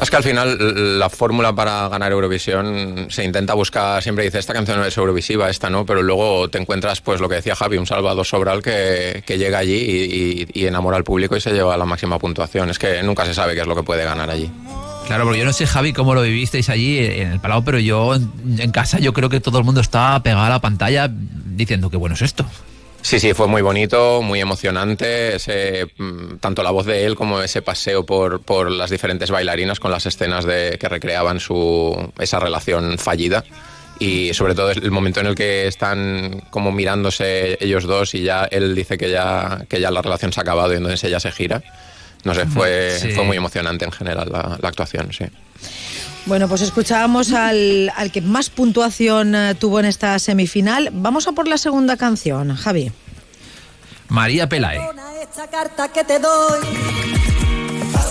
Es 0.00 0.08
que 0.08 0.16
al 0.16 0.22
final 0.22 0.98
la 0.98 1.10
fórmula 1.10 1.54
para 1.54 1.86
ganar 1.88 2.12
Eurovisión 2.12 3.08
se 3.10 3.24
intenta 3.24 3.52
buscar, 3.54 4.02
siempre 4.02 4.24
dice, 4.24 4.38
esta 4.38 4.54
canción 4.54 4.82
es 4.84 4.96
Eurovisiva, 4.96 5.50
esta 5.50 5.68
no, 5.68 5.84
pero 5.84 6.02
luego 6.02 6.48
te 6.48 6.58
encuentras, 6.58 7.02
pues 7.02 7.20
lo 7.20 7.28
que 7.28 7.36
decía 7.36 7.54
Javi, 7.54 7.76
un 7.76 7.86
Salvador 7.86 8.24
Sobral 8.24 8.62
que, 8.62 9.22
que 9.26 9.36
llega 9.36 9.58
allí 9.58 9.74
y, 9.74 10.42
y- 10.54 10.62
y 10.62 10.66
enamora 10.66 10.96
al 10.96 11.04
público 11.04 11.36
y 11.36 11.40
se 11.42 11.52
lleva 11.52 11.76
la 11.76 11.84
máxima 11.84 12.18
puntuación. 12.18 12.70
Es 12.70 12.78
que 12.78 13.02
nunca 13.02 13.26
se 13.26 13.34
sabe 13.34 13.54
qué 13.54 13.60
es 13.60 13.66
lo 13.66 13.76
que 13.76 13.82
puede 13.82 14.04
ganar 14.04 14.30
allí. 14.30 14.50
Claro, 15.06 15.24
porque 15.24 15.40
yo 15.40 15.44
no 15.44 15.52
sé, 15.52 15.66
Javi, 15.66 15.92
cómo 15.92 16.14
lo 16.14 16.22
vivisteis 16.22 16.70
allí 16.70 16.98
en 16.98 17.32
el 17.32 17.40
Palau, 17.40 17.62
pero 17.62 17.78
yo 17.78 18.14
en, 18.14 18.70
casa 18.72 18.98
yo 18.98 19.12
creo 19.12 19.28
que 19.28 19.40
todo 19.40 19.58
el 19.58 19.64
mundo 19.64 19.82
estaba 19.82 20.22
pegado 20.22 20.44
a 20.46 20.48
la 20.48 20.60
pantalla 20.60 21.10
diciendo 21.12 21.90
qué 21.90 21.98
bueno 21.98 22.14
es 22.14 22.22
esto. 22.22 22.46
Sí, 23.02 23.18
sí, 23.18 23.34
fue 23.34 23.48
muy 23.48 23.62
bonito, 23.62 24.22
muy 24.22 24.40
emocionante, 24.40 25.34
ese, 25.34 25.86
mm, 25.98 26.36
tanto 26.40 26.62
la 26.62 26.70
voz 26.70 26.86
de 26.86 27.04
él 27.04 27.16
como 27.16 27.42
ese 27.42 27.60
paseo 27.60 28.06
por, 28.06 28.40
por 28.42 28.70
las 28.70 28.90
diferentes 28.90 29.30
bailarinas 29.30 29.80
con 29.80 29.90
las 29.90 30.06
escenas 30.06 30.44
de, 30.44 30.78
que 30.80 30.88
recreaban 30.88 31.40
su, 31.40 32.12
esa 32.18 32.38
relación 32.38 32.96
fallida. 32.98 33.44
Y 33.98 34.32
sobre 34.34 34.54
todo 34.54 34.70
el 34.70 34.90
momento 34.90 35.20
en 35.20 35.26
el 35.26 35.34
que 35.34 35.66
están 35.66 36.44
como 36.50 36.72
mirándose 36.72 37.58
ellos 37.60 37.84
dos 37.84 38.14
y 38.14 38.22
ya 38.22 38.44
él 38.44 38.74
dice 38.74 38.96
que 38.96 39.10
ya, 39.10 39.64
que 39.68 39.80
ya 39.80 39.90
la 39.90 40.00
relación 40.02 40.32
se 40.32 40.40
ha 40.40 40.42
acabado 40.42 40.72
y 40.72 40.76
entonces 40.76 41.04
ella 41.04 41.20
se 41.20 41.32
gira. 41.32 41.62
No 42.24 42.34
sé, 42.34 42.46
fue, 42.46 42.96
Sí. 43.00 43.10
fue 43.12 43.24
muy 43.24 43.36
emocionante 43.36 43.84
en 43.84 43.92
general 43.92 44.28
la, 44.30 44.58
la 44.60 44.68
actuación, 44.68 45.12
sí. 45.12 45.24
Bueno, 46.26 46.48
pues 46.48 46.60
escuchábamos 46.62 47.32
al, 47.32 47.92
al 47.96 48.12
que 48.12 48.20
más 48.20 48.48
puntuación 48.48 49.34
eh, 49.34 49.54
tuvo 49.58 49.80
en 49.80 49.86
esta 49.86 50.18
semifinal. 50.20 50.90
Vamos 50.92 51.26
a 51.26 51.32
por 51.32 51.48
la 51.48 51.58
segunda 51.58 51.96
canción, 51.96 52.54
Javi. 52.54 52.92
María 54.08 54.48
Pelae. 54.48 54.80
Esta 55.20 55.48
carta 55.48 55.88
que 55.88 56.04
te 56.04 56.18
doy 56.20 56.60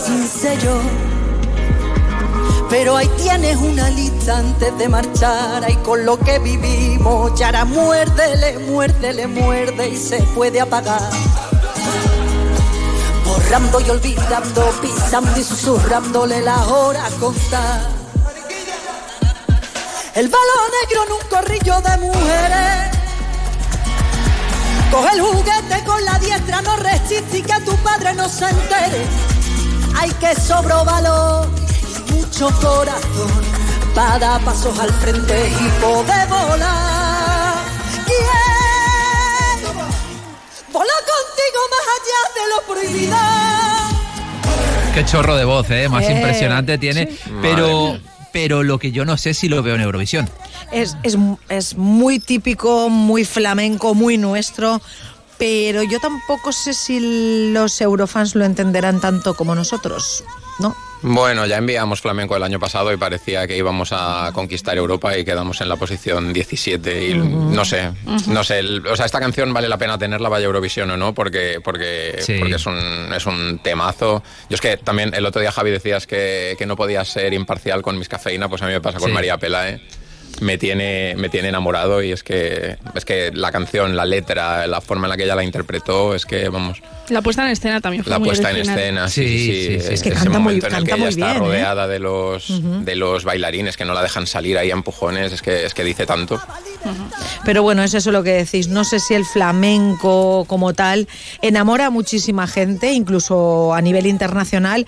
sin 0.05 0.27
sello. 0.27 0.81
Pero 2.69 2.95
ahí 2.97 3.09
tienes 3.21 3.57
una 3.57 3.89
lista 3.91 4.37
antes 4.39 4.77
de 4.77 4.87
marchar, 4.89 5.63
ahí 5.63 5.75
con 5.83 6.05
lo 6.05 6.17
que 6.17 6.39
vivimos, 6.39 7.37
y 7.39 7.43
ahora 7.43 7.65
muérdele, 7.65 8.59
muérdele, 8.59 9.27
muerde 9.27 9.89
y 9.89 9.95
se 9.97 10.21
puede 10.35 10.59
apagar. 10.61 11.01
Borrando 13.31 13.79
y 13.79 13.89
olvidando, 13.89 14.73
pisando 14.81 15.39
y 15.39 15.43
susurrándole 15.45 16.41
la 16.41 16.65
hora 16.65 17.09
contar. 17.17 17.79
El 20.13 20.27
balón 20.27 20.71
negro 20.81 21.05
en 21.05 21.11
un 21.13 21.29
corrillo 21.29 21.79
de 21.79 21.97
mujeres. 21.99 22.97
Coge 24.91 25.15
el 25.15 25.21
juguete 25.21 25.83
con 25.85 26.03
la 26.03 26.19
diestra, 26.19 26.61
no 26.61 26.75
resiste 26.75 27.37
y 27.37 27.41
que 27.41 27.61
tu 27.61 27.73
padre 27.77 28.13
no 28.15 28.27
se 28.27 28.49
entere. 28.49 29.05
Hay 29.97 30.11
que 30.11 30.35
sobro 30.35 30.83
valor 30.83 31.47
y 32.09 32.11
mucho 32.11 32.49
corazón 32.59 33.31
para 33.95 34.19
dar 34.19 34.43
pasos 34.43 34.77
al 34.77 34.91
frente 34.95 35.47
y 35.47 35.69
poder 35.79 36.27
volar. 36.27 37.55
Quiero 38.05 39.71
volar 40.73 41.10
más 41.69 41.85
allá 41.97 42.19
de 42.35 42.49
lo 42.49 42.73
prohibido. 42.73 43.17
Qué 44.93 45.05
chorro 45.05 45.35
de 45.35 45.45
voz, 45.45 45.69
¿eh? 45.71 45.87
Más 45.89 46.03
Eh, 46.05 46.11
impresionante 46.13 46.77
tiene. 46.77 47.09
Pero, 47.41 47.97
pero 48.33 48.63
lo 48.63 48.77
que 48.77 48.91
yo 48.91 49.05
no 49.05 49.17
sé 49.17 49.33
si 49.33 49.47
lo 49.47 49.63
veo 49.63 49.75
en 49.75 49.81
Eurovisión. 49.81 50.29
Es, 50.71 50.97
es, 51.03 51.17
es 51.49 51.75
muy 51.77 52.19
típico, 52.19 52.89
muy 52.89 53.25
flamenco, 53.25 53.93
muy 53.93 54.17
nuestro, 54.17 54.81
pero 55.37 55.83
yo 55.83 55.99
tampoco 55.99 56.51
sé 56.51 56.73
si 56.73 57.51
los 57.51 57.79
eurofans 57.81 58.35
lo 58.35 58.45
entenderán 58.45 59.01
tanto 59.01 59.33
como 59.33 59.55
nosotros, 59.55 60.23
¿no? 60.59 60.75
Bueno, 61.03 61.47
ya 61.47 61.57
enviamos 61.57 61.99
flamenco 61.99 62.35
el 62.35 62.43
año 62.43 62.59
pasado 62.59 62.93
y 62.93 62.97
parecía 62.97 63.47
que 63.47 63.57
íbamos 63.57 63.89
a 63.91 64.29
conquistar 64.33 64.77
Europa 64.77 65.17
y 65.17 65.25
quedamos 65.25 65.59
en 65.61 65.69
la 65.69 65.75
posición 65.75 66.31
17 66.31 67.07
y 67.09 67.13
no 67.15 67.65
sé, 67.65 67.91
no 68.27 68.43
sé, 68.43 68.59
el- 68.59 68.85
o 68.85 68.95
sea, 68.95 69.07
esta 69.07 69.19
canción 69.19 69.51
vale 69.51 69.67
la 69.67 69.77
pena 69.79 69.97
tenerla 69.97 70.29
vaya 70.29 70.45
Eurovisión 70.45 70.91
o 70.91 70.97
no 70.97 71.13
porque 71.13 71.59
porque, 71.63 72.17
Sí. 72.19 72.35
porque 72.39 72.55
es 72.55 72.65
un 72.67 73.11
es 73.15 73.25
un 73.25 73.59
temazo. 73.63 74.21
Yo 74.49 74.55
es 74.55 74.61
que 74.61 74.77
también 74.77 75.13
el 75.15 75.25
otro 75.25 75.41
día 75.41 75.51
Javi 75.51 75.71
decías 75.71 76.05
que, 76.05 76.55
que 76.59 76.65
no 76.67 76.75
podías 76.75 77.07
ser 77.09 77.33
imparcial 77.33 77.81
con 77.81 77.97
mis 77.97 78.07
cafeína, 78.07 78.47
pues 78.47 78.61
a 78.61 78.67
mí 78.67 78.71
me 78.73 78.81
pasa 78.81 78.99
con 78.99 79.09
Sí. 79.09 79.13
María 79.13 79.37
Pelae. 79.37 79.81
Me 80.39 80.57
tiene, 80.57 81.13
me 81.17 81.29
tiene 81.29 81.49
enamorado 81.49 82.01
y 82.01 82.11
es 82.11 82.23
que, 82.23 82.77
es 82.95 83.05
que 83.05 83.31
la 83.33 83.51
canción, 83.51 83.95
la 83.95 84.05
letra, 84.05 84.65
la 84.65 84.81
forma 84.81 85.05
en 85.05 85.09
la 85.11 85.17
que 85.17 85.23
ella 85.25 85.35
la 85.35 85.43
interpretó, 85.43 86.15
es 86.15 86.25
que, 86.25 86.49
vamos, 86.49 86.81
La 87.09 87.21
puesta 87.21 87.43
en 87.43 87.49
escena 87.51 87.79
también 87.81 88.03
fue 88.03 88.09
la 88.11 88.17
muy 88.19 88.29
puesta 88.29 88.49
en 88.49 88.57
escena, 88.57 89.07
sí, 89.07 89.23
Sí, 89.23 89.37
sí, 89.37 89.45
sí, 89.53 89.63
sí. 89.67 89.73
Ese 89.75 89.93
Es 89.93 90.01
que 90.03 90.11
canta 90.11 90.29
muy- 90.29 90.39
momento 90.39 90.67
en 90.67 90.75
el 90.75 90.83
que 90.85 90.93
ella 90.93 91.09
está 91.09 91.35
¿eh? 91.35 91.39
rodeada 91.39 91.87
de 91.87 91.99
los 91.99 92.61
de 92.85 92.95
los 92.95 93.23
bailarines 93.23 93.77
que 93.77 93.85
no 93.85 93.93
la 93.93 94.01
dejan 94.01 94.25
salir 94.25 94.57
ahí 94.57 94.71
a 94.71 94.73
empujones, 94.73 95.31
es 95.33 95.41
que 95.43 95.65
es 95.65 95.73
que 95.75 95.83
dice 95.83 96.05
tanto. 96.07 96.41
Pero 97.45 97.61
bueno, 97.63 97.83
es 97.83 97.93
eso 97.93 98.11
lo 98.11 98.23
que 98.23 98.31
decís. 98.31 98.67
No 98.67 98.83
sé 98.83 98.99
si 98.99 99.13
el 99.13 99.25
flamenco 99.25 100.45
como 100.47 100.73
tal 100.73 101.07
enamora 101.41 101.87
a 101.87 101.89
muchísima 101.89 102.47
gente, 102.47 102.91
incluso 102.93 103.73
a 103.73 103.81
nivel 103.81 104.05
internacional. 104.07 104.85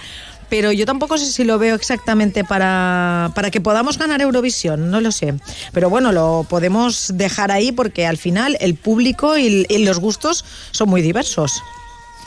Pero 0.54 0.72
yo 0.72 0.86
tampoco 0.86 1.18
sé 1.18 1.26
si 1.26 1.46
lo 1.46 1.58
veo 1.58 1.74
exactamente 1.74 2.44
para, 2.44 3.32
para 3.34 3.50
que 3.50 3.60
podamos 3.60 3.98
ganar 3.98 4.22
Eurovisión, 4.22 4.92
no 4.92 5.02
lo 5.02 5.12
sé. 5.12 5.34
Pero 5.72 5.90
bueno, 5.90 6.12
lo 6.12 6.46
podemos 6.48 7.10
dejar 7.16 7.52
ahí 7.52 7.72
porque 7.72 8.06
al 8.06 8.18
final 8.18 8.56
el 8.60 8.76
público 8.76 9.36
y, 9.36 9.66
y 9.68 9.84
los 9.84 9.98
gustos 9.98 10.46
son 10.70 10.90
muy 10.90 11.02
diversos. 11.02 11.64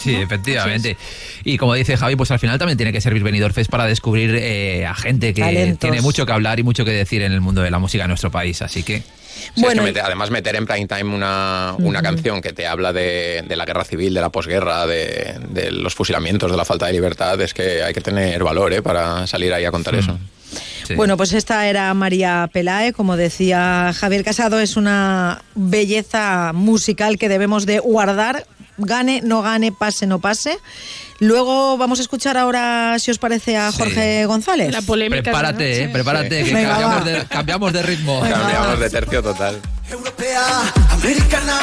Sí, 0.06 0.16
efectivamente. 0.16 0.96
Y 1.44 1.58
como 1.58 1.74
dice 1.74 1.96
Javi, 1.96 2.16
pues 2.16 2.30
al 2.30 2.38
final 2.38 2.58
también 2.58 2.76
tiene 2.76 2.92
que 2.92 3.00
servir 3.00 3.22
Benidorm 3.22 3.52
Fest 3.54 3.70
para 3.70 3.84
descubrir 3.86 4.34
eh, 4.34 4.86
a 4.86 4.94
gente 4.94 5.34
que 5.34 5.42
Talentos. 5.42 5.78
tiene 5.80 6.00
mucho 6.00 6.24
que 6.26 6.32
hablar 6.32 6.58
y 6.58 6.62
mucho 6.62 6.84
que 6.84 6.92
decir 6.92 7.22
en 7.22 7.32
el 7.32 7.40
mundo 7.40 7.62
de 7.62 7.70
la 7.70 7.78
música 7.78 8.04
en 8.04 8.08
nuestro 8.08 8.30
país. 8.30 8.62
Así 8.62 8.82
que 8.82 9.02
Sí, 9.36 9.50
es 9.54 9.62
Bueno, 9.62 9.84
que 9.92 10.00
además 10.00 10.30
meter 10.30 10.56
en 10.56 10.64
prime 10.66 10.86
time 10.86 11.14
una, 11.14 11.74
una 11.78 12.00
canción 12.00 12.40
que 12.40 12.54
te 12.54 12.66
habla 12.66 12.94
de, 12.94 13.44
de 13.46 13.54
la 13.56 13.66
guerra 13.66 13.84
civil, 13.84 14.14
de 14.14 14.20
la 14.22 14.30
posguerra, 14.30 14.86
de, 14.86 15.38
de 15.50 15.70
los 15.72 15.94
fusilamientos, 15.94 16.50
de 16.50 16.56
la 16.56 16.64
falta 16.64 16.86
de 16.86 16.94
libertad, 16.94 17.38
es 17.42 17.52
que 17.52 17.82
hay 17.82 17.92
que 17.92 18.00
tener 18.00 18.42
valor 18.42 18.72
¿eh? 18.72 18.80
para 18.80 19.26
salir 19.26 19.52
ahí 19.52 19.66
a 19.66 19.70
contar 19.70 19.94
eso. 19.94 20.18
sí. 20.86 20.94
Bueno, 20.94 21.18
pues 21.18 21.34
esta 21.34 21.68
era 21.68 21.92
María 21.92 22.48
Pelae, 22.50 22.94
como 22.94 23.18
decía 23.18 23.92
Javier 23.94 24.24
Casado, 24.24 24.58
es 24.58 24.78
una 24.78 25.42
belleza 25.54 26.52
musical 26.54 27.18
que 27.18 27.28
debemos 27.28 27.66
de 27.66 27.78
guardar, 27.80 28.46
gane, 28.78 29.20
no 29.22 29.42
gane, 29.42 29.72
pase, 29.72 30.06
no 30.06 30.18
pase. 30.18 30.58
Luego 31.18 31.78
vamos 31.78 31.98
a 31.98 32.02
escuchar 32.02 32.36
ahora, 32.36 32.98
si 32.98 33.10
os 33.10 33.18
parece, 33.18 33.56
a 33.56 33.72
Sí. 33.72 33.78
Jorge 33.78 34.26
González. 34.26 34.72
La 34.72 34.82
polémica. 34.82 35.22
prepárate, 35.22 35.84
eh, 35.84 35.88
prepárate, 35.88 36.44
que 36.44 36.52
Venga, 36.54 36.70
cambiamos 36.70 37.04
de, 37.04 37.24
cambiamos 37.26 37.72
de 37.72 37.82
ritmo. 37.82 38.20
Cambiamos 38.20 38.78
de 38.80 38.90
tercio 38.90 39.22
total. 39.22 39.60
Europea, 39.90 40.44
americana, 40.90 41.58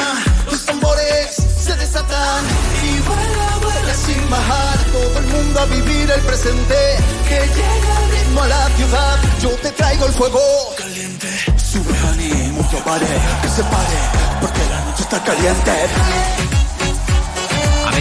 tus 0.48 0.64
tambores 0.64 1.36
se 1.36 1.76
desatan 1.76 2.44
y 2.82 2.98
vuela, 3.06 3.58
vuela 3.62 3.94
sin 3.94 4.30
bajar. 4.30 4.78
Todo 4.92 5.18
el 5.20 5.26
mundo 5.26 5.60
a 5.60 5.66
vivir 5.66 6.10
el 6.10 6.20
presente, 6.22 6.74
que 7.28 7.34
llega 7.34 8.04
el 8.04 8.10
ritmo 8.18 8.42
a 8.42 8.48
la 8.48 8.68
ciudad. 8.70 9.18
Yo 9.42 9.50
te 9.50 9.70
traigo 9.72 10.06
el 10.06 10.12
fuego 10.12 10.40
caliente. 10.76 11.28
Sube, 11.56 11.92
mucho 12.52 12.78
pare, 12.84 13.06
que 13.42 13.48
se 13.48 13.62
pare, 13.64 13.98
porque 14.40 14.60
la 14.70 14.84
noche 14.84 15.02
está 15.02 15.22
caliente. 15.22 15.72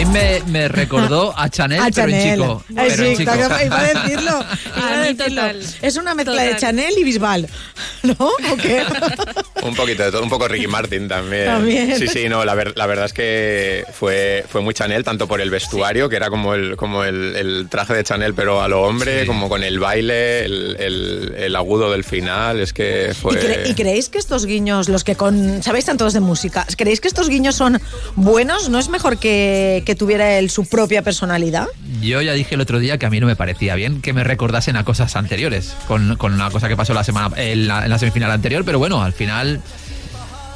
A 0.03 0.05
mí 0.05 0.11
me, 0.11 0.41
me 0.51 0.67
recordó 0.67 1.33
a 1.37 1.47
Chanel, 1.49 1.79
A 1.79 1.89
pero 1.89 2.11
en 2.11 2.33
chico. 2.33 2.63
Pero 2.75 2.81
en 2.81 2.97
sí, 2.97 3.17
chico. 3.17 3.31
claro, 3.31 3.65
iba 3.65 3.79
a 3.79 3.83
decirlo. 3.83 4.45
iba 5.31 5.45
a. 5.45 5.53
Es 5.81 5.95
una 5.95 6.13
mezcla 6.13 6.43
de. 6.43 6.57
Chanel 6.57 6.93
y 6.97 7.03
Bisbal, 7.05 7.47
¿no? 8.03 8.13
¿O 8.19 8.57
qué? 8.61 8.83
Un 9.65 9.75
poquito 9.75 10.03
de 10.03 10.11
todo, 10.11 10.23
un 10.23 10.29
poco 10.29 10.47
Ricky 10.47 10.67
Martin 10.67 11.07
también. 11.07 11.45
También. 11.45 11.97
Sí, 11.97 12.07
sí, 12.07 12.27
no, 12.29 12.43
la, 12.45 12.53
ver- 12.55 12.73
la 12.75 12.85
verdad 12.85 13.05
es 13.05 13.13
que 13.13 13.85
fue, 13.93 14.43
fue 14.49 14.61
muy 14.61 14.73
Chanel, 14.73 15.03
tanto 15.03 15.27
por 15.27 15.39
el 15.41 15.49
vestuario, 15.49 16.09
que 16.09 16.15
era 16.17 16.29
como 16.29 16.53
el, 16.53 16.75
como 16.75 17.03
el, 17.03 17.35
el 17.35 17.67
traje 17.69 17.93
de 17.93 18.03
Chanel, 18.03 18.33
pero 18.33 18.61
a 18.61 18.67
lo 18.67 18.81
hombre, 18.83 19.21
Sí. 19.21 19.27
como 19.27 19.47
con 19.49 19.63
el 19.63 19.79
baile, 19.79 20.45
el, 20.45 20.75
el- 20.79 21.35
el 21.37 21.55
agudo 21.55 21.91
del 21.91 22.03
final, 22.03 22.59
es 22.59 22.73
que 22.73 23.13
fue... 23.19 23.33
¿Y, 23.33 23.37
cre- 23.37 23.69
y 23.69 23.73
creéis 23.73 24.09
que 24.09 24.17
estos 24.17 24.45
guiños, 24.45 24.89
los 24.89 25.03
que 25.03 25.15
con, 25.15 25.63
sabéis 25.63 25.85
tanto 25.85 26.09
de 26.09 26.19
música, 26.19 26.65
creéis 26.77 26.99
que 26.99 27.07
estos 27.07 27.29
guiños 27.29 27.55
son 27.55 27.79
buenos? 28.15 28.69
¿No 28.69 28.79
es 28.79 28.89
mejor 28.89 29.17
que, 29.17 29.83
que 29.85 29.95
tuviera 29.95 30.37
él 30.37 30.49
su 30.49 30.65
propia 30.65 31.01
personalidad? 31.01 31.67
Yo 32.01 32.21
ya 32.21 32.33
dije 32.33 32.55
el 32.55 32.61
otro 32.61 32.79
día 32.79 32.97
que 32.97 33.05
a 33.05 33.09
mí 33.09 33.19
no 33.19 33.27
me 33.27 33.35
parecía 33.37 33.75
bien 33.75 34.01
que 34.01 34.11
me 34.13 34.23
recordasen 34.25 34.75
a 34.75 34.83
cosas 34.83 35.15
anteriores, 35.15 35.73
con, 35.87 36.17
con 36.17 36.33
una 36.33 36.49
cosa 36.51 36.67
que 36.67 36.75
pasó 36.75 36.93
la 36.93 37.03
semana 37.03 37.29
en 37.37 37.67
la, 37.67 37.83
en 37.85 37.89
la 37.89 37.97
semifinal 37.99 38.31
anterior, 38.31 38.63
pero 38.65 38.79
bueno, 38.79 39.01
al 39.01 39.13
final, 39.13 39.52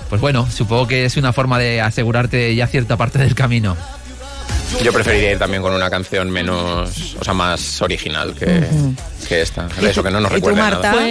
pues 0.09 0.21
bueno, 0.21 0.47
supongo 0.49 0.87
que 0.87 1.05
es 1.05 1.17
una 1.17 1.33
forma 1.33 1.59
de 1.59 1.81
asegurarte 1.81 2.55
ya 2.55 2.67
cierta 2.67 2.95
parte 2.97 3.19
del 3.19 3.35
camino. 3.35 3.75
Yo 4.83 4.91
preferiría 4.93 5.31
ir 5.31 5.39
también 5.39 5.61
con 5.61 5.73
una 5.73 5.89
canción 5.89 6.29
menos, 6.29 7.15
o 7.19 7.23
sea, 7.23 7.33
más 7.33 7.81
original 7.81 8.33
que, 8.35 8.63
que 9.27 9.41
esta. 9.41 9.67
Eso, 9.81 10.03
que 10.03 10.11
no 10.11 10.19
nos 10.19 10.31
¿Y 10.31 10.35
tú, 10.35 10.47
recuerde 10.47 10.61
Marta? 10.61 10.91
nada. 10.93 11.05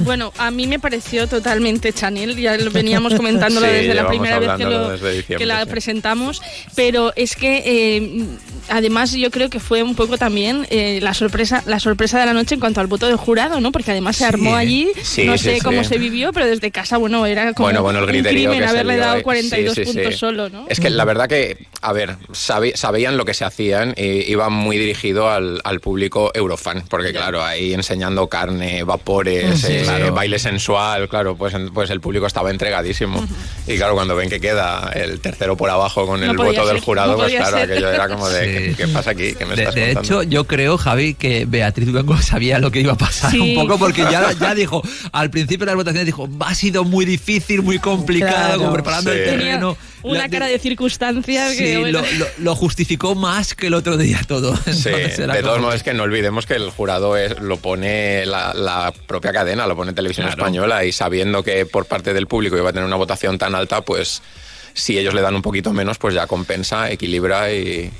Bueno, 0.00 0.30
a 0.36 0.50
mí 0.50 0.66
me 0.66 0.78
pareció 0.78 1.26
totalmente 1.26 1.90
Chanel, 1.92 2.36
ya 2.36 2.56
lo 2.58 2.70
veníamos 2.70 3.14
comentándolo 3.16 3.66
Sí, 3.66 3.72
desde 3.72 3.94
la 3.94 4.06
primera 4.08 4.38
vez 4.38 4.50
que, 4.58 4.64
lo- 4.64 5.38
que 5.38 5.46
la 5.46 5.62
sí. 5.64 5.70
presentamos, 5.70 6.42
pero 6.74 7.12
es 7.16 7.34
que 7.34 7.62
eh, 7.64 8.26
además 8.68 9.12
yo 9.12 9.30
creo 9.30 9.50
que 9.50 9.60
fue 9.60 9.82
un 9.82 9.94
poco 9.94 10.18
también 10.18 10.66
eh, 10.70 10.98
la 11.02 11.14
sorpresa 11.14 11.62
la 11.66 11.80
sorpresa 11.80 12.18
de 12.20 12.26
la 12.26 12.32
noche 12.32 12.54
en 12.54 12.60
cuanto 12.60 12.80
al 12.80 12.86
voto 12.86 13.06
del 13.06 13.16
jurado, 13.16 13.60
¿no? 13.60 13.72
Porque 13.72 13.90
además 13.90 14.16
se 14.16 14.24
armó 14.24 14.54
allí, 14.56 14.88
Sí, 15.02 15.24
no 15.24 15.36
sé 15.38 15.56
sí. 15.56 15.60
cómo 15.60 15.84
se 15.84 15.98
vivió, 15.98 16.32
pero 16.32 16.46
desde 16.46 16.70
casa, 16.70 16.96
bueno, 16.96 17.24
era 17.26 17.52
como 17.52 17.66
Bueno, 17.66 17.82
bueno, 17.82 17.98
el 18.00 18.04
un 18.04 18.10
crimen 18.10 18.58
que 18.58 18.64
haberle 18.64 18.96
dado 18.96 19.16
ahí. 19.16 19.22
42 19.22 19.74
Sí, 19.74 19.84
sí, 19.84 19.90
sí. 19.92 19.98
puntos 19.98 20.18
solo, 20.18 20.48
¿no? 20.48 20.66
Es 20.68 20.80
que 20.80 20.90
la 20.90 21.04
verdad 21.04 21.28
que, 21.28 21.66
a 21.82 21.92
ver, 21.92 22.16
sabe- 22.32 22.76
sabían 22.76 23.16
lo 23.16 23.24
que 23.24 23.34
se 23.34 23.44
hacían 23.44 23.94
y 23.96 24.30
iba 24.30 24.48
muy 24.48 24.78
dirigido 24.78 25.30
al, 25.30 25.60
al 25.64 25.80
público 25.80 26.30
eurofan, 26.34 26.84
porque 26.88 27.12
claro, 27.12 27.44
ahí 27.44 27.74
enseñando 27.74 28.28
carne, 28.28 28.82
vapores, 28.84 29.60
Sí, 29.60 29.72
eh, 29.72 29.80
claro. 29.84 30.12
baile 30.14 30.38
sensual, 30.38 31.08
claro, 31.08 31.36
pues, 31.36 31.54
en- 31.54 31.72
pues 31.72 31.90
el 31.90 32.00
público 32.00 32.26
estaba 32.26 32.50
entregadísimo. 32.50 33.24
Y 33.66 33.76
claro, 33.76 33.94
cuando 33.94 34.14
ven 34.16 34.28
que 34.30 34.40
queda 34.40 34.90
el 34.94 35.20
tercero 35.20 35.56
por 35.56 35.70
abajo 35.70 36.06
con 36.06 36.20
No 36.20 36.30
el 36.30 36.36
voto 36.36 36.66
del 36.66 36.80
jurado, 36.80 37.12
no 37.12 37.18
pues 37.18 37.34
claro, 37.34 37.56
ser. 37.58 37.70
aquello 37.70 37.90
era 37.90 38.08
como 38.08 38.28
de, 38.28 38.55
¿qué, 38.76 38.88
pasa 38.88 39.10
aquí? 39.10 39.34
¿Qué 39.34 39.44
me 39.44 39.54
De, 39.56 39.62
estás 39.62 39.74
de 39.74 39.92
hecho, 39.92 40.22
yo 40.22 40.46
creo, 40.46 40.76
Javi, 40.78 41.14
que 41.14 41.44
Beatriz 41.46 41.88
Luengo 41.88 42.16
sabía 42.22 42.58
lo 42.58 42.70
que 42.70 42.80
iba 42.80 42.92
a 42.92 42.96
pasar 42.98 43.30
Sí. 43.30 43.38
un 43.40 43.54
poco, 43.54 43.78
porque 43.78 44.02
ya, 44.02 44.32
ya 44.32 44.54
dijo, 44.54 44.82
al 45.12 45.30
principio 45.30 45.60
de 45.64 45.72
las 45.72 45.76
votaciones 45.76 46.06
dijo, 46.06 46.28
ha 46.40 46.54
sido 46.54 46.84
muy 46.84 47.04
difícil, 47.04 47.62
muy 47.62 47.78
complicado, 47.78 48.34
Claro. 48.36 48.58
como 48.58 48.72
preparando 48.72 49.12
Sí. 49.12 49.18
el 49.18 49.24
Tenía 49.24 49.38
terreno. 49.46 49.76
una 50.02 50.18
La- 50.20 50.28
cara 50.28 50.46
de 50.46 50.58
circunstancias 50.58 51.52
Sí, 51.52 51.58
que... 51.58 51.78
bueno. 51.78 52.00
lo, 52.00 52.12
lo- 52.18 52.26
lo 52.38 52.54
justificó 52.54 53.14
más 53.14 53.54
que 53.54 53.66
el 53.68 53.74
otro 53.74 53.96
día 53.96 54.20
todo. 54.26 54.50
Entonces 54.66 55.16
de 55.16 55.42
todos 55.42 55.60
modos 55.60 55.74
es 55.76 55.82
que 55.82 55.94
no 55.94 56.04
olvidemos 56.04 56.46
que 56.46 56.54
el 56.54 56.70
jurado 56.70 57.16
es, 57.16 57.38
lo 57.40 57.56
pone 57.56 58.24
la, 58.26 58.54
la 58.54 58.92
propia 59.06 59.32
cadena, 59.32 59.66
lo 59.66 59.74
pone 59.76 59.92
Televisión 59.92 60.26
Claro. 60.26 60.40
Española 60.42 60.84
y 60.84 60.92
sabiendo 60.92 61.42
que 61.42 61.66
por 61.66 61.86
parte 61.86 62.12
del 62.14 62.26
público 62.26 62.56
iba 62.56 62.70
a 62.70 62.72
tener 62.72 62.86
una 62.86 62.96
votación 62.96 63.38
tan 63.38 63.54
alta, 63.54 63.80
pues 63.80 64.22
si 64.74 64.98
ellos 64.98 65.14
le 65.14 65.22
dan 65.22 65.34
un 65.34 65.42
poquito 65.42 65.72
menos, 65.72 65.98
pues 65.98 66.14
ya 66.14 66.26
compensa, 66.26 66.90
equilibra 66.90 67.50
y, 67.52 67.90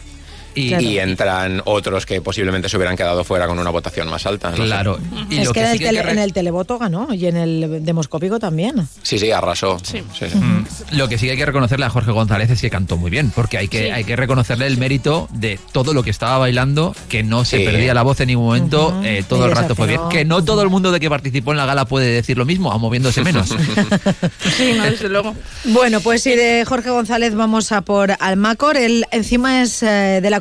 Y, 0.56 0.68
Claro. 0.70 0.82
y 0.84 0.98
entran 0.98 1.62
otros 1.66 2.06
que 2.06 2.20
posiblemente 2.22 2.68
se 2.68 2.76
hubieran 2.76 2.96
quedado 2.96 3.22
fuera 3.24 3.46
con 3.46 3.58
una 3.58 3.70
votación 3.70 4.08
más 4.08 4.26
alta. 4.26 4.50
no. 4.50 4.56
Claro. 4.56 4.98
Y 5.30 5.38
es 5.38 5.44
lo 5.46 5.52
que, 5.52 5.60
que 5.60 5.66
en, 5.66 5.72
sí 5.72 5.72
el 5.74 5.78
que 5.78 5.86
hay 5.88 5.94
tele- 5.94 5.96
que 5.98 6.02
re- 6.02 6.12
en 6.12 6.18
el 6.18 6.32
televoto 6.32 6.78
ganó 6.78 7.12
y 7.12 7.26
en 7.26 7.36
el 7.36 7.84
demoscópico 7.84 8.38
también. 8.38 8.88
Sí, 9.02 9.18
sí, 9.18 9.30
arrasó. 9.30 9.78
Sí. 9.82 10.02
Sí, 10.18 10.26
sí. 10.32 10.36
Mm, 10.38 10.64
Lo 10.92 11.08
que 11.08 11.18
sí 11.18 11.26
que 11.26 11.32
hay 11.32 11.36
que 11.38 11.46
reconocerle 11.46 11.84
a 11.86 11.90
Jorge 11.90 12.10
González 12.10 12.50
es 12.50 12.60
que 12.60 12.70
cantó 12.70 12.96
muy 12.96 13.10
bien, 13.10 13.30
porque 13.34 13.58
hay 13.58 13.68
que, 13.68 13.84
Sí. 13.84 13.90
hay 13.90 14.04
que 14.04 14.16
reconocerle 14.16 14.66
el 14.66 14.78
mérito 14.78 15.28
de 15.32 15.60
todo 15.72 15.92
lo 15.94 16.02
que 16.02 16.10
estaba 16.10 16.38
bailando, 16.38 16.94
que 17.08 17.22
no 17.22 17.44
se 17.44 17.58
Sí. 17.58 17.64
perdía 17.64 17.92
la 17.94 18.02
voz 18.02 18.18
en 18.20 18.28
ningún 18.28 18.46
momento, 18.46 18.88
Ujú. 18.88 19.02
eh, 19.04 19.24
todo 19.28 19.46
Y 19.46 19.50
el 19.50 19.56
rato 19.56 19.74
fue 19.74 19.86
bien. 19.86 20.00
Que 20.10 20.24
no 20.24 20.42
todo 20.42 20.62
el 20.62 20.70
mundo 20.70 20.90
de 20.90 21.00
que 21.00 21.10
participó 21.10 21.50
en 21.52 21.58
la 21.58 21.66
gala 21.66 21.84
puede 21.84 22.06
decir 22.08 22.38
lo 22.38 22.44
mismo, 22.46 22.72
a 22.72 22.78
moviéndose 22.78 23.22
menos. 23.22 23.48
Sí, 24.56 24.72
no, 24.76 24.84
desde 24.84 25.08
luego. 25.08 25.34
Bueno, 25.64 26.00
pues 26.00 26.22
si 26.22 26.30
de 26.34 26.64
Jorge 26.66 26.90
González 26.90 27.34
vamos 27.34 27.72
a 27.72 27.82
por 27.82 28.12
Almacor. 28.20 28.76
Él 28.76 29.04
encima 29.10 29.62
es 29.62 29.82
eh, 29.82 30.20
de 30.22 30.30
la 30.30 30.40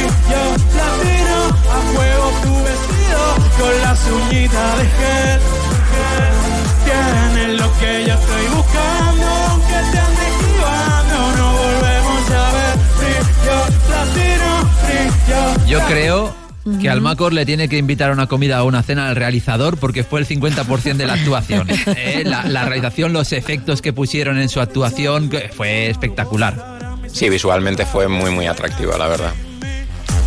creo 16.63 16.79
que 16.79 16.89
Almacor 16.89 17.33
le 17.33 17.45
tiene 17.45 17.67
que 17.69 17.77
invitar 17.77 18.09
a 18.09 18.13
una 18.13 18.27
comida 18.27 18.63
o 18.63 18.67
una 18.67 18.83
cena 18.83 19.09
al 19.09 19.15
realizador 19.15 19.77
porque 19.77 20.03
fue 20.03 20.19
el 20.19 20.27
50% 20.27 20.95
de 20.95 21.05
la 21.05 21.13
actuación. 21.13 21.67
Eh, 21.95 22.23
la, 22.25 22.43
la 22.45 22.65
realización, 22.65 23.13
los 23.13 23.31
efectos 23.33 23.81
que 23.81 23.91
pusieron 23.93 24.39
en 24.39 24.49
su 24.49 24.59
actuación 24.59 25.29
que 25.29 25.49
fue 25.49 25.89
espectacular. 25.89 26.99
Sí, 27.11 27.29
visualmente 27.29 27.85
fue 27.85 28.07
muy, 28.07 28.31
muy 28.31 28.47
atractiva, 28.47 28.97
la 28.97 29.07
verdad. 29.07 29.33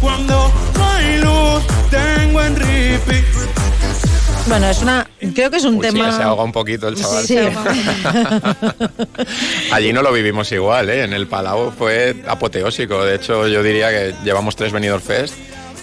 Cuando 0.01 0.53
no 0.75 0.91
hay 0.91 1.19
luz, 1.21 1.63
tengo 1.91 2.43
en 2.43 2.57
repeat. 2.57 3.25
Bueno, 4.47 4.69
es 4.69 4.83
una. 4.83 5.07
Creo 5.35 5.51
que 5.51 5.57
es 5.57 5.65
un 5.65 5.77
Uy, 5.77 5.87
sí, 5.87 5.93
tema. 5.95 6.13
se 6.15 6.23
ahoga 6.23 6.43
un 6.45 6.53
poquito 6.53 6.87
el 6.89 6.97
chaval. 6.97 7.25
Sí. 7.25 7.39
Allí 9.73 9.93
no 9.93 10.03
lo 10.03 10.13
vivimos 10.13 10.51
igual, 10.53 10.91
¿eh? 10.91 11.05
En 11.05 11.13
el 11.15 11.27
Palau 11.27 11.73
fue 11.73 12.23
apoteósico. 12.27 13.03
De 13.05 13.15
hecho, 13.17 13.49
yo 13.49 13.63
diría 13.63 13.89
que 13.91 14.15
llevamos 14.23 14.55
tres 14.57 14.73
Benidorm 14.73 15.03
Fest 15.03 15.35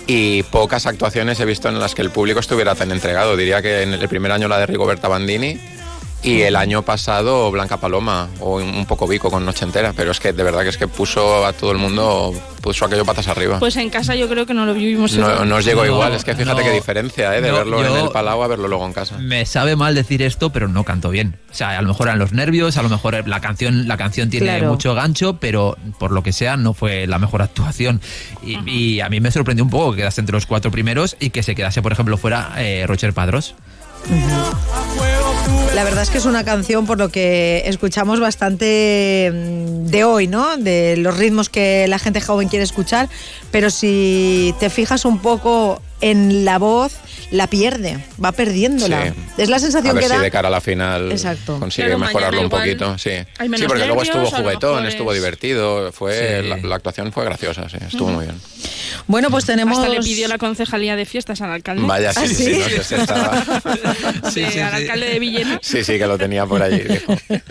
y 0.07 0.43
pocas 0.43 0.85
actuaciones 0.85 1.39
he 1.39 1.45
visto 1.45 1.69
en 1.69 1.79
las 1.79 1.95
que 1.95 2.01
el 2.01 2.11
público 2.11 2.39
estuviera 2.39 2.75
tan 2.75 2.91
entregado. 2.91 3.37
Diría 3.37 3.61
que 3.61 3.83
en 3.83 3.93
el 3.93 4.07
primer 4.09 4.31
año 4.31 4.47
la 4.47 4.57
de 4.59 4.65
Rigoberta 4.65 5.07
Bandini 5.07 5.59
Y 6.23 6.41
el 6.43 6.55
año 6.55 6.83
pasado 6.83 7.49
Blanca 7.49 7.77
Paloma, 7.77 8.29
o 8.39 8.57
un 8.57 8.85
poco 8.85 9.07
Vico 9.07 9.31
con 9.31 9.43
Noche 9.43 9.65
Entera, 9.65 9.91
pero 9.95 10.11
es 10.11 10.19
que 10.19 10.33
de 10.33 10.43
verdad 10.43 10.61
que 10.61 10.69
es 10.69 10.77
que 10.77 10.87
puso 10.87 11.43
a 11.47 11.51
todo 11.53 11.71
el 11.71 11.79
mundo, 11.79 12.31
puso 12.61 12.85
aquello 12.85 13.03
patas 13.05 13.27
arriba. 13.27 13.57
Pues 13.57 13.75
en 13.77 13.89
casa 13.89 14.13
yo 14.13 14.29
creo 14.29 14.45
que 14.45 14.53
no 14.53 14.67
lo 14.67 14.75
vivimos 14.75 15.13
no, 15.15 15.27
igual. 15.31 15.49
no 15.49 15.55
os 15.55 15.65
llegó 15.65 15.81
No, 15.83 15.87
igual, 15.93 16.13
es 16.13 16.23
que 16.23 16.35
fíjate 16.35 16.61
no. 16.61 16.67
qué 16.67 16.73
diferencia, 16.73 17.35
¿eh? 17.35 17.41
De 17.41 17.49
No, 17.49 17.55
verlo 17.57 17.83
en 17.83 18.03
el 18.05 18.09
Palau 18.11 18.43
a 18.43 18.47
verlo 18.47 18.67
luego 18.67 18.85
en 18.85 18.93
casa. 18.93 19.17
Me 19.17 19.47
sabe 19.47 19.75
mal 19.75 19.95
decir 19.95 20.21
esto, 20.21 20.51
pero 20.51 20.67
no 20.67 20.83
canto 20.83 21.09
bien. 21.09 21.39
O 21.51 21.55
sea, 21.55 21.75
a 21.77 21.81
lo 21.81 21.87
mejor 21.87 22.05
eran 22.07 22.19
los 22.19 22.33
nervios, 22.33 22.77
a 22.77 22.83
lo 22.83 22.89
mejor 22.89 23.27
la 23.27 23.41
canción, 23.41 23.87
la 23.87 23.97
canción 23.97 24.29
tiene 24.29 24.45
Claro. 24.45 24.67
mucho 24.69 24.93
gancho, 24.93 25.37
pero 25.39 25.75
por 25.97 26.11
lo 26.11 26.21
que 26.21 26.33
sea 26.33 26.55
no 26.55 26.75
fue 26.75 27.07
la 27.07 27.17
mejor 27.17 27.41
actuación. 27.41 27.99
Y, 28.43 28.59
y 28.69 29.01
a 29.01 29.09
mí 29.09 29.19
me 29.21 29.31
sorprendió 29.31 29.63
un 29.63 29.71
poco 29.71 29.93
que 29.93 29.97
quedase 29.97 30.21
entre 30.21 30.33
los 30.33 30.45
cuatro 30.45 30.69
primeros 30.69 31.17
y 31.19 31.31
que 31.31 31.41
se 31.41 31.55
quedase, 31.55 31.81
por 31.81 31.93
ejemplo, 31.93 32.15
fuera 32.17 32.51
eh, 32.57 32.85
Roger 32.87 33.11
Padros. 33.11 33.55
La 35.81 35.85
verdad 35.85 36.03
es 36.03 36.11
que 36.11 36.19
es 36.19 36.25
una 36.25 36.43
canción 36.43 36.85
por 36.85 36.99
lo 36.99 37.09
que 37.09 37.63
escuchamos 37.65 38.19
bastante 38.19 39.31
mm, 39.33 39.87
de 39.87 40.03
hoy, 40.03 40.27
¿no? 40.27 40.55
De 40.55 40.95
los 40.95 41.17
ritmos 41.17 41.49
que 41.49 41.87
la 41.87 41.97
gente 41.97 42.21
joven 42.21 42.49
quiere 42.49 42.61
escuchar, 42.61 43.09
pero 43.49 43.71
si 43.71 44.53
te 44.59 44.69
fijas 44.69 45.05
un 45.05 45.17
poco 45.17 45.81
en 46.01 46.43
la 46.45 46.57
voz, 46.57 46.93
la 47.31 47.47
pierde, 47.47 48.03
va 48.23 48.31
perdiéndola. 48.31 49.07
Sí. 49.07 49.13
Es 49.37 49.49
la 49.49 49.55
A 49.57 49.59
sensación 49.59 49.95
ver 49.95 50.03
que 50.03 50.09
si 50.09 50.15
da. 50.15 50.21
de 50.21 50.31
cara 50.31 50.47
a 50.47 50.51
la 50.51 50.61
final 50.61 51.11
Exacto. 51.11 51.59
consigue 51.59 51.87
Claro, 51.87 51.99
mejorarlo 51.99 52.41
un 52.41 52.49
poquito. 52.49 52.97
Sí, 52.97 53.11
sí 53.11 53.63
porque 53.67 53.85
luego 53.85 54.01
estuvo 54.03 54.27
a 54.27 54.31
juguetón, 54.31 54.85
estuvo 54.87 55.11
es- 55.13 55.17
divertido, 55.19 55.91
fue 55.91 56.41
Sí. 56.41 56.47
la, 56.49 56.57
la 56.57 56.75
actuación 56.75 57.11
fue 57.13 57.23
graciosa, 57.25 57.69
sí, 57.69 57.77
estuvo 57.87 58.09
muy 58.09 58.25
bien. 58.25 58.37
Bueno, 59.07 59.29
pues 59.29 59.45
tenemos. 59.45 59.77
Hasta 59.77 59.89
le 59.89 59.99
pidió 60.01 60.27
la 60.27 60.37
concejalía 60.37 60.95
de 60.95 61.05
fiestas 61.05 61.41
al 61.41 61.51
alcalde. 61.51 61.83
Vaya, 61.85 62.13
sí, 62.13 62.19
¿Ah, 62.23 62.27
sí, 62.27 62.35
sí? 62.35 62.57
no 62.59 62.65
sé 62.65 62.83
si 62.83 62.95
estaba- 62.95 63.43
Sí, 64.31 64.43
al 64.59 64.73
alcalde 64.73 65.05
de 65.09 65.19
Villena. 65.19 65.59
sí, 65.61 65.83
sí, 65.83 65.97
que 65.97 66.05
lo 66.07 66.17
tenía 66.17 66.45
por 66.45 66.61
allí. 66.61 66.79
dijo. 66.79 67.15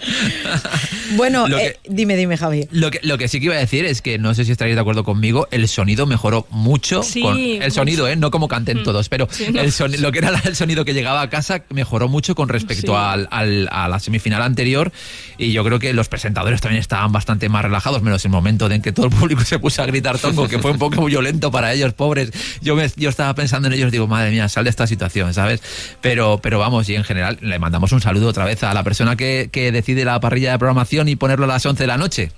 Bueno, 1.10 1.48
Lo 1.48 1.58
eh, 1.58 1.78
dime, 1.88 2.16
dime, 2.16 2.36
Javi. 2.36 2.68
Lo 2.70 2.90
que, 2.90 3.00
lo 3.02 3.18
que 3.18 3.28
sí 3.28 3.38
que 3.40 3.46
iba 3.46 3.54
a 3.54 3.58
decir 3.58 3.84
es 3.84 4.02
que 4.02 4.18
no 4.18 4.34
sé 4.34 4.44
si 4.44 4.52
estaréis 4.52 4.76
de 4.76 4.80
acuerdo 4.80 5.04
conmigo, 5.04 5.48
el 5.50 5.68
sonido 5.68 6.06
mejoró 6.06 6.46
mucho. 6.50 7.02
Sí, 7.02 7.20
con 7.22 7.36
el 7.38 7.72
sonido, 7.72 8.04
mucho. 8.04 8.12
¿eh? 8.12 8.16
No 8.16 8.30
como 8.30 8.48
canten 8.48 8.82
todos, 8.82 9.08
pero 9.08 9.28
Sí, 9.30 9.48
no. 9.52 9.60
el 9.60 9.72
soni- 9.72 9.98
lo 9.98 10.12
que 10.12 10.18
era 10.18 10.30
la- 10.30 10.42
el 10.44 10.56
sonido 10.56 10.84
que 10.84 10.94
llegaba 10.94 11.22
a 11.22 11.30
casa 11.30 11.64
mejoró 11.70 12.08
mucho 12.08 12.34
con 12.34 12.48
respecto 12.48 12.92
Sí. 12.92 12.98
al, 12.98 13.28
al- 13.30 13.68
a 13.72 13.88
la 13.88 13.98
semifinal 14.00 14.42
anterior. 14.42 14.92
Y 15.38 15.52
yo 15.52 15.64
creo 15.64 15.78
que 15.78 15.92
los 15.92 16.08
presentadores 16.08 16.60
también 16.60 16.80
estaban 16.80 17.12
bastante 17.12 17.48
más 17.48 17.62
relajados, 17.62 18.02
menos 18.02 18.24
el 18.24 18.30
momento 18.30 18.70
en 18.70 18.82
que 18.82 18.92
todo 18.92 19.06
el 19.06 19.12
público 19.12 19.42
se 19.44 19.58
puso 19.58 19.82
a 19.82 19.86
gritar 19.86 20.18
tongo, 20.18 20.48
que 20.48 20.58
fue 20.58 20.70
un 20.70 20.78
poco 20.78 21.04
violento 21.04 21.50
para 21.50 21.72
ellos, 21.72 21.92
pobres. 21.94 22.30
Yo, 22.62 22.76
me, 22.76 22.88
yo 22.96 23.08
estaba 23.08 23.34
pensando 23.34 23.68
en 23.68 23.74
ellos, 23.74 23.90
digo, 23.90 24.06
madre 24.06 24.30
mía, 24.30 24.48
sal 24.48 24.64
de 24.64 24.70
esta 24.70 24.86
situación, 24.86 25.34
¿sabes? 25.34 25.60
Pero, 26.00 26.38
pero 26.42 26.58
vamos, 26.58 26.88
y 26.88 26.94
en 26.94 27.04
general 27.04 27.38
le 27.40 27.58
mandamos 27.58 27.92
un 27.92 28.00
saludo 28.00 28.28
otra 28.28 28.44
vez 28.44 28.62
a 28.62 28.72
la 28.74 28.82
persona 28.84 29.16
que, 29.16 29.48
que 29.50 29.72
decide 29.72 30.04
la 30.04 30.20
parrilla 30.20 30.52
de 30.52 30.58
programación 30.58 30.99
y 31.08 31.16
ponerlo 31.16 31.44
a 31.44 31.48
las 31.48 31.64
11 31.66 31.82
de 31.82 31.86
la 31.86 31.96
noche. 31.96 32.32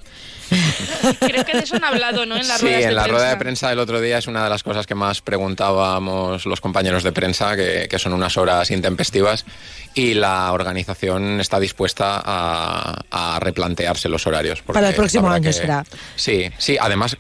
Creo 1.21 1.45
que 1.47 1.53
de 1.57 1.61
eso 1.65 1.77
han 1.77 1.85
hablado, 1.85 2.27
¿no? 2.27 2.37
En 2.37 2.47
las 2.47 2.61
Sí, 2.61 2.67
de 2.67 2.83
en 2.85 2.95
la 2.95 3.05
prensa. 3.05 3.09
rueda 3.19 3.31
de 3.31 3.37
prensa 3.39 3.69
del 3.71 3.79
otro 3.79 4.01
día 4.03 4.19
es 4.19 4.27
una 4.27 4.45
de 4.45 4.51
las 4.51 4.63
cosas 4.63 4.87
que 4.87 4.95
más 4.95 5.23
preguntábamos 5.23 6.45
los 6.45 6.61
compañeros 6.61 7.03
de 7.03 7.13
prensa, 7.13 7.57
que, 7.57 7.87
que 7.89 7.99
son 7.99 8.13
unas 8.13 8.37
horas 8.37 8.71
intempestivas, 8.71 9.47
y 9.95 10.13
la 10.15 10.53
organización 10.53 11.41
está 11.41 11.59
dispuesta 11.59 12.21
a, 12.23 13.01
a 13.11 13.41
replantearse 13.41 14.11
los 14.11 14.27
horarios. 14.27 14.61
porque 14.61 14.75
Para 14.75 14.91
el 14.91 14.95
próximo 14.95 15.29
la 15.29 15.37
año 15.37 15.45
que- 15.45 15.53
será. 15.55 15.85
Sí, 16.17 16.51
sí, 16.59 16.77
además 16.79 17.17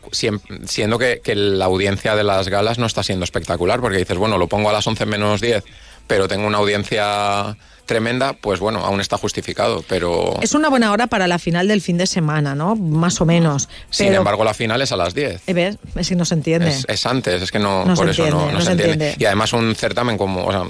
siendo 0.67 0.99
que, 0.99 1.21
que 1.25 1.35
la 1.35 1.65
audiencia 1.67 2.15
de 2.15 2.25
las 2.25 2.49
galas 2.49 2.79
no 2.79 2.85
está 2.87 3.03
siendo 3.03 3.25
espectacular, 3.25 3.81
porque 3.81 3.97
dices, 3.99 4.17
bueno, 4.19 4.37
lo 4.37 4.47
pongo 4.47 4.69
a 4.69 4.73
las 4.75 4.87
11 4.87 5.07
menos 5.07 5.41
10, 5.41 5.65
pero 6.07 6.29
tengo 6.29 6.47
una 6.47 6.59
audiencia 6.59 7.57
tremenda, 7.87 8.33
pues 8.35 8.61
bueno, 8.61 8.81
aún 8.85 9.01
está 9.01 9.19
justificado, 9.19 9.85
pero... 9.89 10.39
Es 10.41 10.55
una 10.55 10.69
buena 10.69 10.93
hora 10.93 11.07
para 11.09 11.27
la 11.27 11.39
final 11.39 11.69
del 11.69 11.81
fin 11.81 11.99
de 11.99 12.07
semana, 12.07 12.55
¿no? 12.55 12.77
Más 12.77 13.21
o 13.21 13.27
menos. 13.27 13.69
Sin 13.91 14.07
Pero- 14.09 14.19
embargo, 14.19 14.45
la 14.45 14.55
final 14.55 14.81
es 14.83 14.93
a 14.93 14.97
las 14.97 15.15
10. 15.15 15.43
Eh, 15.47 15.53
¿Ves? 15.53 15.79
Es 15.97 16.09
que 16.09 16.17
no 16.17 16.25
se 16.25 16.35
entiende. 16.35 16.69
Es, 16.71 16.85
es 16.89 17.07
antes, 17.07 17.43
es 17.43 17.51
que 17.51 17.59
no, 17.59 17.85
por 17.95 18.09
eso 18.09 18.25
entiende, 18.25 18.31
no, 18.31 18.47
no 18.47 18.53
no 18.53 18.61
se, 18.61 18.67
se 18.67 18.73
entiende. 18.73 18.93
entiende. 18.95 19.17
Y 19.19 19.25
además 19.27 19.53
un 19.53 19.75
certamen 19.75 20.17
como, 20.17 20.47
o 20.47 20.53
sea, 20.53 20.63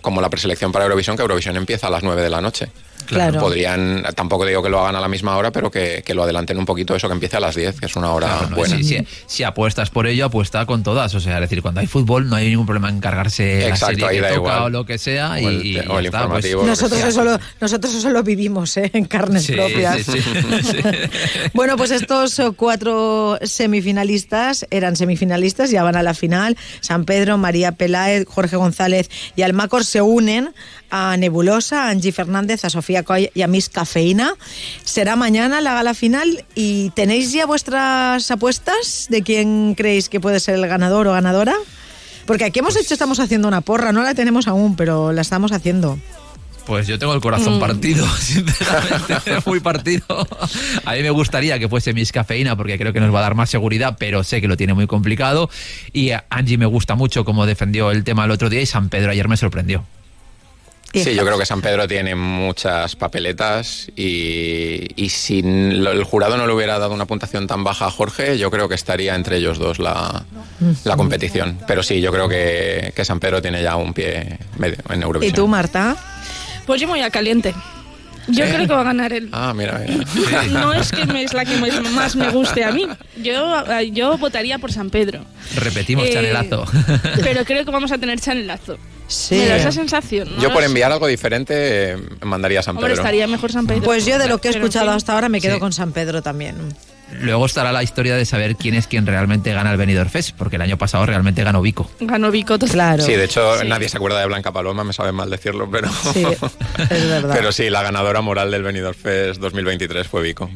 como 0.00 0.20
la 0.20 0.30
preselección 0.30 0.72
para 0.72 0.84
Eurovisión, 0.84 1.16
que 1.16 1.22
Eurovisión 1.22 1.56
empieza 1.56 1.88
a 1.88 1.90
las 1.90 2.02
9 2.02 2.22
de 2.22 2.30
la 2.30 2.40
noche. 2.40 2.68
Claro. 3.06 3.40
Podrían, 3.40 4.04
tampoco 4.14 4.46
digo 4.46 4.62
que 4.62 4.68
lo 4.70 4.80
hagan 4.80 4.94
a 4.94 5.00
la 5.00 5.08
misma 5.08 5.36
hora, 5.36 5.50
pero 5.50 5.70
que, 5.72 6.02
que 6.06 6.14
lo 6.14 6.22
adelanten 6.22 6.56
un 6.56 6.64
poquito 6.64 6.94
eso, 6.94 7.08
que 7.08 7.14
empiece 7.14 7.36
a 7.36 7.40
las 7.40 7.56
10, 7.56 7.80
que 7.80 7.86
es 7.86 7.96
una 7.96 8.12
hora 8.12 8.28
Claro, 8.28 8.50
¿no? 8.50 8.56
buena. 8.56 8.76
Si, 8.76 8.84
si- 8.84 9.06
si 9.26 9.42
apuestas 9.42 9.90
por 9.90 10.06
ello, 10.06 10.26
apuesta 10.26 10.64
con 10.66 10.84
todas. 10.84 11.12
O 11.16 11.20
sea, 11.20 11.34
es 11.34 11.40
decir, 11.42 11.62
cuando 11.62 11.80
hay 11.80 11.88
fútbol 11.88 12.28
no 12.30 12.36
hay 12.36 12.48
ningún 12.50 12.64
problema 12.64 12.88
en 12.88 13.00
cargarse 13.00 13.66
Exacto, 13.66 13.98
la 13.98 14.06
ahí 14.08 14.16
serie 14.16 14.20
que 14.20 14.20
da 14.22 14.28
toca 14.28 14.38
igual. 14.54 14.62
o 14.62 14.68
lo 14.70 14.86
que 14.86 14.98
sea. 14.98 15.40
y, 15.40 15.44
O 15.44 15.48
el- 15.48 15.66
y 15.66 15.78
o 15.80 15.98
el 15.98 16.04
ya 16.04 16.08
está, 16.10 16.28
pues. 16.28 16.44
Nosotros 16.60 17.00
sea. 17.00 17.08
eso, 17.08 17.24
lo, 17.24 17.38
nosotros 17.60 17.94
eso 17.94 18.10
lo 18.10 18.22
vivimos 18.22 18.76
¿eh? 18.76 18.90
en 18.92 19.04
carnes 19.06 19.44
Sí, 19.44 19.52
propias. 19.52 19.98
sí, 20.04 20.20
sí, 20.20 20.20
sí. 20.62 20.76
Bueno, 21.54 21.76
pues 21.76 21.90
estos 21.90 22.40
cuatro 22.56 23.38
semifinalistas 23.42 24.66
eran 24.70 24.96
semifinalistas, 24.96 25.70
ya 25.70 25.82
van 25.82 25.96
a 25.96 26.02
la 26.02 26.14
final. 26.14 26.56
San 26.80 27.04
Pedro, 27.04 27.38
María 27.38 27.72
Peláez, 27.72 28.26
Jorge 28.28 28.56
González 28.56 29.08
y 29.36 29.42
Almacor 29.42 29.84
se 29.84 30.02
unen 30.02 30.52
a 30.90 31.16
Nebulosa, 31.16 31.86
a 31.86 31.88
Angie 31.90 32.12
Fernández, 32.12 32.64
a 32.64 32.70
Sofía 32.70 33.02
Coy 33.02 33.30
y 33.34 33.42
a 33.42 33.46
Miss 33.46 33.68
Cafeína. 33.68 34.34
Será 34.84 35.16
mañana 35.16 35.60
la 35.60 35.74
gala 35.74 35.94
final 35.94 36.44
y 36.54 36.90
¿tenéis 36.90 37.32
ya 37.32 37.46
vuestras 37.46 38.30
apuestas 38.30 39.06
de 39.08 39.22
quién 39.22 39.74
creéis 39.74 40.08
que 40.08 40.20
puede 40.20 40.40
ser 40.40 40.56
el 40.56 40.66
ganador 40.66 41.06
o 41.08 41.12
ganadora? 41.12 41.54
Porque 42.26 42.44
aquí 42.44 42.60
hemos 42.60 42.76
hecho, 42.76 42.94
estamos 42.94 43.18
haciendo 43.20 43.48
una 43.48 43.62
porra, 43.62 43.92
no 43.92 44.02
la 44.02 44.14
tenemos 44.14 44.46
aún, 44.46 44.76
pero 44.76 45.12
la 45.12 45.22
estamos 45.22 45.50
haciendo. 45.52 45.98
Pues 46.66 46.86
yo 46.86 46.98
tengo 46.98 47.12
el 47.12 47.18
Mm. 47.18 47.22
corazón 47.22 47.60
partido, 47.60 48.06
sinceramente, 48.20 49.14
muy 49.46 49.60
partido. 49.60 50.04
A 50.84 50.92
mí 50.94 51.02
me 51.02 51.10
gustaría 51.10 51.58
que 51.58 51.68
fuese 51.68 51.92
Miss 51.92 52.12
Cafeína 52.12 52.56
porque 52.56 52.78
creo 52.78 52.92
que 52.92 53.00
nos 53.00 53.12
va 53.14 53.18
a 53.18 53.22
dar 53.22 53.34
más 53.34 53.50
seguridad, 53.50 53.96
pero 53.98 54.22
sé 54.24 54.40
que 54.40 54.48
lo 54.48 54.56
tiene 54.56 54.72
muy 54.74 54.86
complicado. 54.86 55.50
Y 55.92 56.10
Angie 56.30 56.58
me 56.58 56.66
gusta 56.66 56.94
mucho 56.94 57.24
como 57.24 57.46
defendió 57.46 57.90
el 57.90 58.04
tema 58.04 58.24
el 58.24 58.30
otro 58.30 58.48
día 58.48 58.60
y 58.62 58.66
San 58.66 58.88
Pedro 58.88 59.10
ayer 59.10 59.28
me 59.28 59.36
sorprendió. 59.36 59.84
Sí, 60.94 61.14
yo 61.14 61.24
creo 61.24 61.38
que 61.38 61.46
San 61.46 61.62
Pedro 61.62 61.88
tiene 61.88 62.14
muchas 62.14 62.96
papeletas 62.96 63.88
y, 63.96 64.88
y 64.94 65.08
si 65.08 65.38
el 65.40 66.04
jurado 66.04 66.36
no 66.36 66.46
le 66.46 66.52
hubiera 66.52 66.78
dado 66.78 66.92
una 66.92 67.06
puntuación 67.06 67.46
tan 67.46 67.64
baja 67.64 67.86
a 67.86 67.90
Jorge, 67.90 68.36
yo 68.36 68.50
creo 68.50 68.68
que 68.68 68.74
estaría 68.74 69.14
entre 69.14 69.38
ellos 69.38 69.58
dos 69.58 69.78
la, 69.78 70.22
la 70.84 70.96
competición. 70.98 71.58
Pero 71.66 71.82
sí, 71.82 72.02
yo 72.02 72.12
creo 72.12 72.28
que, 72.28 72.92
que 72.94 73.04
San 73.06 73.20
Pedro 73.20 73.40
tiene 73.40 73.62
ya 73.62 73.76
un 73.76 73.94
pie 73.94 74.38
medio 74.58 74.76
en 74.90 75.00
¿Y 75.00 75.02
Eurovisión. 75.02 75.34
tú, 75.34 75.48
Marta? 75.48 75.96
Pues 76.66 76.80
yo 76.80 76.86
me 76.86 76.94
voy 76.94 77.02
a 77.02 77.10
caliente. 77.10 77.54
Yo 78.28 78.44
creo 78.44 78.60
que 78.68 78.72
va 78.72 78.82
a 78.82 78.84
ganar 78.84 79.12
él. 79.12 79.28
Ah, 79.32 79.52
mira, 79.52 79.80
mira. 79.84 80.42
No 80.52 80.72
es 80.72 80.92
que 80.92 81.04
me- 81.06 81.24
es 81.24 81.32
la 81.34 81.44
que 81.44 81.56
me- 81.56 81.72
más 81.90 82.14
me 82.14 82.28
guste 82.30 82.62
a 82.64 82.70
mí. 82.70 82.86
Yo, 83.16 83.60
eh, 83.66 83.90
yo 83.90 84.16
votaría 84.16 84.58
por 84.58 84.72
San 84.72 84.90
Pedro. 84.90 85.24
Repetimos, 85.56 86.06
Eh, 86.06 86.12
chanelazo. 86.12 86.64
Pero 87.20 87.44
creo 87.44 87.64
que 87.64 87.70
vamos 87.72 87.90
a 87.90 87.98
tener 87.98 88.20
chanelazo. 88.20 88.78
Sí. 89.08 89.34
Me 89.34 89.46
da 89.48 89.56
esa 89.56 89.72
sensación. 89.72 90.36
¿no? 90.36 90.40
Yo 90.40 90.52
por 90.52 90.62
enviar 90.62 90.92
algo 90.92 91.08
diferente 91.08 91.54
eh, 91.94 91.96
mandaría 92.22 92.60
a 92.60 92.62
San 92.62 92.76
Hombre, 92.76 92.90
Pedro. 92.92 93.02
estaría 93.02 93.26
mejor 93.26 93.50
San 93.50 93.66
Pedro. 93.66 93.82
Pues 93.82 94.06
yo 94.06 94.16
de 94.18 94.28
lo 94.28 94.38
que 94.38 94.48
he 94.48 94.50
escuchado 94.52 94.92
hasta 94.92 95.14
ahora 95.14 95.28
me 95.28 95.40
quedo 95.40 95.54
Sí. 95.54 95.60
con 95.60 95.72
San 95.72 95.90
Pedro 95.92 96.22
también. 96.22 96.54
Luego 97.20 97.46
estará 97.46 97.72
la 97.72 97.82
historia 97.82 98.16
de 98.16 98.24
saber 98.24 98.56
quién 98.56 98.74
es 98.74 98.86
quien 98.86 99.06
realmente 99.06 99.52
gana 99.52 99.70
el 99.72 99.76
Benidorm 99.76 100.10
Fest, 100.10 100.34
porque 100.36 100.56
el 100.56 100.62
año 100.62 100.78
pasado 100.78 101.04
realmente 101.06 101.42
ganó 101.44 101.60
Vico. 101.62 101.90
Ganó 102.00 102.30
Vico. 102.30 102.58
Claro. 102.58 103.02
Sí, 103.04 103.12
de 103.12 103.24
hecho 103.24 103.58
Sí. 103.60 103.66
nadie 103.68 103.88
se 103.88 103.96
acuerda 103.96 104.18
de 104.20 104.26
Blanca 104.26 104.52
Paloma, 104.52 104.84
me 104.84 104.92
sabe 104.92 105.12
mal 105.12 105.28
decirlo, 105.30 105.70
pero... 105.70 105.88
Sí, 106.12 106.24
es 106.90 107.08
verdad. 107.08 107.34
Pero 107.42 107.52
sí, 107.52 107.70
la 107.70 107.82
ganadora 107.82 108.20
moral 108.20 108.50
del 108.50 108.62
Benidorm 108.62 108.96
Fest 108.96 109.40
2023 109.40 110.06
fue 110.06 110.22
Vico. 110.22 110.50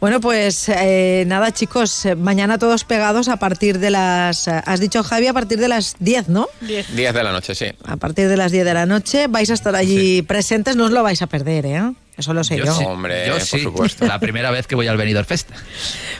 Bueno, 0.00 0.20
pues 0.20 0.68
eh, 0.68 1.24
nada, 1.26 1.52
chicos, 1.52 2.06
mañana 2.16 2.58
todos 2.58 2.84
pegados 2.84 3.28
a 3.28 3.36
partir 3.36 3.78
de 3.78 3.90
las. 3.90 4.48
Has 4.48 4.80
dicho, 4.80 5.02
Javi, 5.02 5.26
a 5.26 5.32
partir 5.32 5.58
de 5.58 5.68
las 5.68 5.96
10, 5.98 6.28
¿no? 6.28 6.48
Diez. 6.60 6.94
10 6.94 7.14
de 7.14 7.22
la 7.22 7.32
noche, 7.32 7.54
sí. 7.54 7.66
A 7.84 7.96
partir 7.96 8.28
de 8.28 8.36
las 8.36 8.52
10 8.52 8.64
de 8.64 8.74
la 8.74 8.86
noche 8.86 9.26
vais 9.28 9.50
a 9.50 9.54
estar 9.54 9.74
allí 9.74 10.22
presentes, 10.22 10.76
no 10.76 10.84
os 10.84 10.90
lo 10.90 11.02
vais 11.02 11.20
a 11.22 11.26
perder, 11.26 11.66
¿eh? 11.66 11.92
Eso 12.16 12.34
lo 12.34 12.44
sé 12.44 12.58
yo. 12.58 12.72
sí. 12.74 12.84
Hombre, 12.84 13.26
yo 13.26 13.32
por 13.34 13.42
sí. 13.42 13.60
supuesto. 13.60 14.06
La 14.06 14.18
primera 14.18 14.50
vez 14.50 14.66
que 14.66 14.74
voy 14.74 14.86
al 14.86 14.96
Benidorm 14.96 15.26
Fest. 15.26 15.48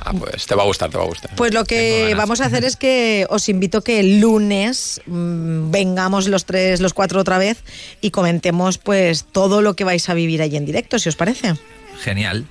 Ah, 0.01 0.13
pues 0.19 0.47
te 0.47 0.55
va 0.55 0.63
a 0.63 0.67
gustar, 0.67 0.91
te 0.91 0.97
va 0.97 1.05
a 1.05 1.07
gustar. 1.07 1.35
Pues 1.37 1.53
lo 1.53 1.65
que 1.65 2.15
vamos 2.17 2.41
a 2.41 2.47
hacer 2.47 2.65
es 2.65 2.77
que 2.77 3.27
os 3.29 3.49
invito 3.49 3.83
que 3.83 4.01
el 4.01 4.21
lunes 4.21 5.01
mm, 5.07 5.71
vengamos 5.71 6.29
los 6.29 6.47
tres, 6.47 6.81
los 6.81 6.95
cuatro 6.95 7.21
otra 7.21 7.39
vez 7.39 7.63
y 8.01 8.11
comentemos 8.11 8.79
pues 8.79 9.25
todo 9.25 9.61
lo 9.61 9.75
que 9.77 9.85
vais 9.85 10.09
a 10.09 10.15
vivir 10.15 10.41
ahí 10.43 10.57
en 10.57 10.65
directo, 10.65 10.99
si 10.99 11.09
os 11.09 11.17
parece. 11.17 11.55
Genial. 12.01 12.47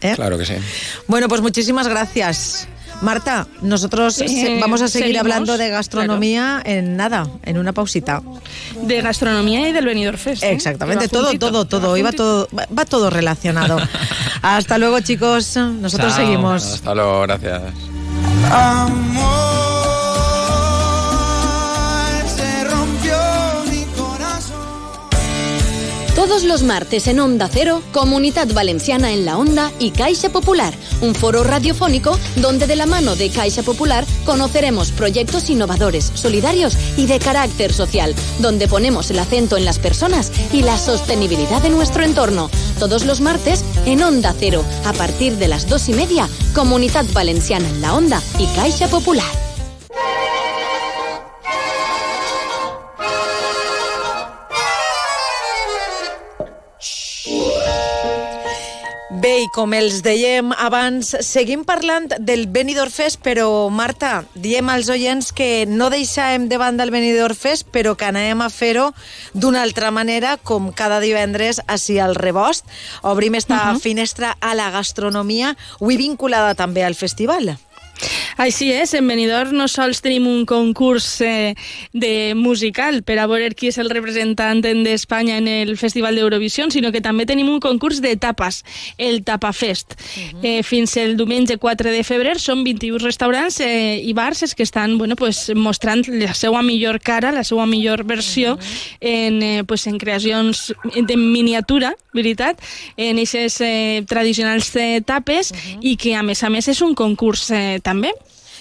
¿Eh? 0.00 0.12
Claro 0.14 0.38
que 0.38 0.46
sí. 0.46 0.54
Bueno, 1.06 1.28
pues 1.28 1.40
muchísimas 1.40 1.88
gracias. 1.88 2.68
Marta, 3.02 3.46
nosotros 3.62 4.20
Eh, 4.20 4.58
vamos 4.60 4.82
a 4.82 4.88
seguir 4.88 5.06
seguimos, 5.06 5.20
hablando 5.22 5.56
de 5.56 5.70
gastronomía 5.70 6.60
en 6.64 6.96
nada, 6.98 7.26
en 7.44 7.56
una 7.56 7.72
pausita. 7.72 8.20
De 8.82 9.00
gastronomía 9.00 9.68
y 9.68 9.72
del 9.72 9.86
Benidorm 9.86 10.18
Fest. 10.18 10.42
¿eh? 10.42 10.50
Exactamente, 10.52 11.08
todo, 11.08 11.24
juntito, 11.28 11.46
todo, 11.50 11.64
todo, 11.64 11.90
juntito. 11.96 12.12
todo, 12.12 12.48
va, 12.56 12.66
va 12.78 12.84
todo 12.84 13.08
relacionado. 13.08 13.78
Hasta 14.42 14.76
luego, 14.76 15.00
chicos. 15.00 15.56
Nosotros 15.56 16.14
Chao. 16.14 16.24
seguimos. 16.24 16.64
Hasta 16.74 16.94
luego, 16.94 17.22
gracias. 17.22 17.62
Amor, 18.50 19.49
Todos 26.30 26.44
los 26.44 26.62
martes 26.62 27.08
en 27.08 27.18
Onda 27.18 27.50
Cero, 27.52 27.82
Comunidad 27.90 28.46
Valenciana 28.54 29.10
en 29.10 29.24
la 29.24 29.36
Onda 29.36 29.72
y 29.80 29.90
Caixa 29.90 30.28
Popular, 30.28 30.72
un 31.00 31.12
foro 31.12 31.42
radiofónico 31.42 32.16
donde 32.36 32.68
de 32.68 32.76
la 32.76 32.86
mano 32.86 33.16
de 33.16 33.30
Caixa 33.30 33.64
Popular 33.64 34.06
conoceremos 34.24 34.92
proyectos 34.92 35.50
innovadores, 35.50 36.12
solidarios 36.14 36.78
y 36.96 37.06
de 37.06 37.18
carácter 37.18 37.72
social, 37.72 38.14
donde 38.38 38.68
ponemos 38.68 39.10
el 39.10 39.18
acento 39.18 39.56
en 39.56 39.64
las 39.64 39.80
personas 39.80 40.30
y 40.52 40.62
la 40.62 40.78
sostenibilidad 40.78 41.62
de 41.62 41.70
nuestro 41.70 42.04
entorno. 42.04 42.48
Todos 42.78 43.06
los 43.06 43.20
martes 43.20 43.64
en 43.84 44.00
Onda 44.00 44.32
Cero, 44.38 44.64
a 44.86 44.92
partir 44.92 45.36
de 45.36 45.48
las 45.48 45.68
dos 45.68 45.88
y 45.88 45.94
media, 45.94 46.28
Comunidad 46.54 47.06
Valenciana 47.12 47.68
en 47.68 47.80
la 47.80 47.92
Onda 47.96 48.22
y 48.38 48.46
Caixa 48.54 48.86
Popular. 48.86 49.49
Bé, 59.20 59.42
i 59.44 59.48
com 59.52 59.74
els 59.76 59.98
dèiem 60.00 60.54
abans, 60.64 61.10
seguim 61.26 61.60
parlant 61.68 62.06
del 62.24 62.46
Benidorm 62.48 62.88
Fest, 62.94 63.18
però, 63.20 63.68
Marta, 63.68 64.22
diem 64.32 64.70
als 64.72 64.88
oients 64.88 65.28
que 65.36 65.66
no 65.68 65.90
deixàvem 65.92 66.46
de 66.48 66.56
banda 66.56 66.86
el 66.86 66.92
Benidorm 66.94 67.36
Fest, 67.36 67.68
però 67.68 67.92
que 68.00 68.08
anem 68.08 68.40
a 68.40 68.48
fer-ho 68.48 68.86
d'una 69.34 69.60
altra 69.66 69.90
manera, 69.92 70.38
com 70.40 70.72
cada 70.72 71.02
divendres 71.04 71.60
així 71.68 71.98
al 72.00 72.16
Rebost. 72.16 72.64
Obrim 73.04 73.36
esta 73.36 73.74
finestra 73.84 74.38
a 74.40 74.54
la 74.56 74.70
gastronomia, 74.72 75.52
avui 75.82 76.00
vinculada 76.00 76.56
també 76.56 76.86
al 76.86 76.96
festival. 76.96 77.58
Així 78.40 78.70
és, 78.72 78.94
en 78.94 79.06
Benidorm 79.08 79.52
no 79.56 79.66
sols 79.68 80.00
tenim 80.00 80.26
un 80.30 80.46
concurs 80.48 81.06
eh, 81.20 81.54
de 81.92 82.32
musical 82.36 83.02
per 83.04 83.18
a 83.20 83.26
veure 83.30 83.52
qui 83.54 83.68
és 83.68 83.78
el 83.82 83.90
representant 83.92 84.62
d'Espanya 84.62 85.38
en 85.40 85.48
el 85.50 85.76
Festival 85.80 86.16
d'Eurovisió, 86.16 86.68
sinó 86.70 86.92
que 86.92 87.02
també 87.04 87.26
tenim 87.28 87.50
un 87.50 87.60
concurs 87.60 88.00
de 88.00 88.14
tapes, 88.16 88.62
el 88.98 89.22
Tapafest. 89.24 89.96
eh, 90.42 90.62
fins 90.62 90.96
el 90.96 91.16
diumenge 91.16 91.58
4 91.58 91.90
de 91.90 92.02
febrer 92.04 92.38
són 92.40 92.64
21 92.64 93.02
restaurants 93.02 93.60
eh, 93.60 94.00
i 94.00 94.12
bars 94.16 94.54
que 94.54 94.62
estan 94.62 94.96
bueno, 94.98 95.16
pues, 95.16 95.50
mostrant 95.54 96.06
la 96.08 96.34
seva 96.34 96.62
millor 96.62 97.00
cara, 97.00 97.32
la 97.32 97.44
seva 97.44 97.66
millor 97.66 98.04
versió 98.04 98.58
en, 99.00 99.42
eh, 99.42 99.64
pues, 99.64 99.86
en 99.86 99.98
creacions 99.98 100.72
de 100.94 101.16
miniatura, 101.16 101.94
veritat, 102.14 102.60
en 102.96 103.18
aquestes 103.18 103.60
eh, 103.60 104.04
tradicionals 104.08 104.74
eh, 104.76 105.00
tapes 105.04 105.52
i 105.80 105.96
que, 105.96 106.14
a 106.16 106.22
més 106.26 106.42
a 106.42 106.50
més, 106.50 106.68
és 106.68 106.80
un 106.82 106.94
concurs 106.98 107.50
eh, 107.50 107.80
també. 107.90 108.14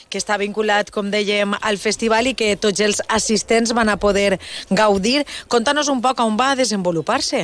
que 0.10 0.18
està 0.18 0.40
vinculat, 0.42 0.88
com 0.90 1.12
dèiem, 1.14 1.52
al 1.62 1.78
festival 1.78 2.32
i 2.32 2.34
que 2.34 2.56
tots 2.58 2.82
els 2.82 2.98
assistents 3.14 3.76
van 3.78 3.92
a 3.94 3.98
poder 4.02 4.40
gaudir. 4.74 5.22
Contanos 5.54 5.92
un 5.94 6.02
poc 6.02 6.24
on 6.26 6.34
va 6.40 6.56
desenvolupar-se. 6.58 7.44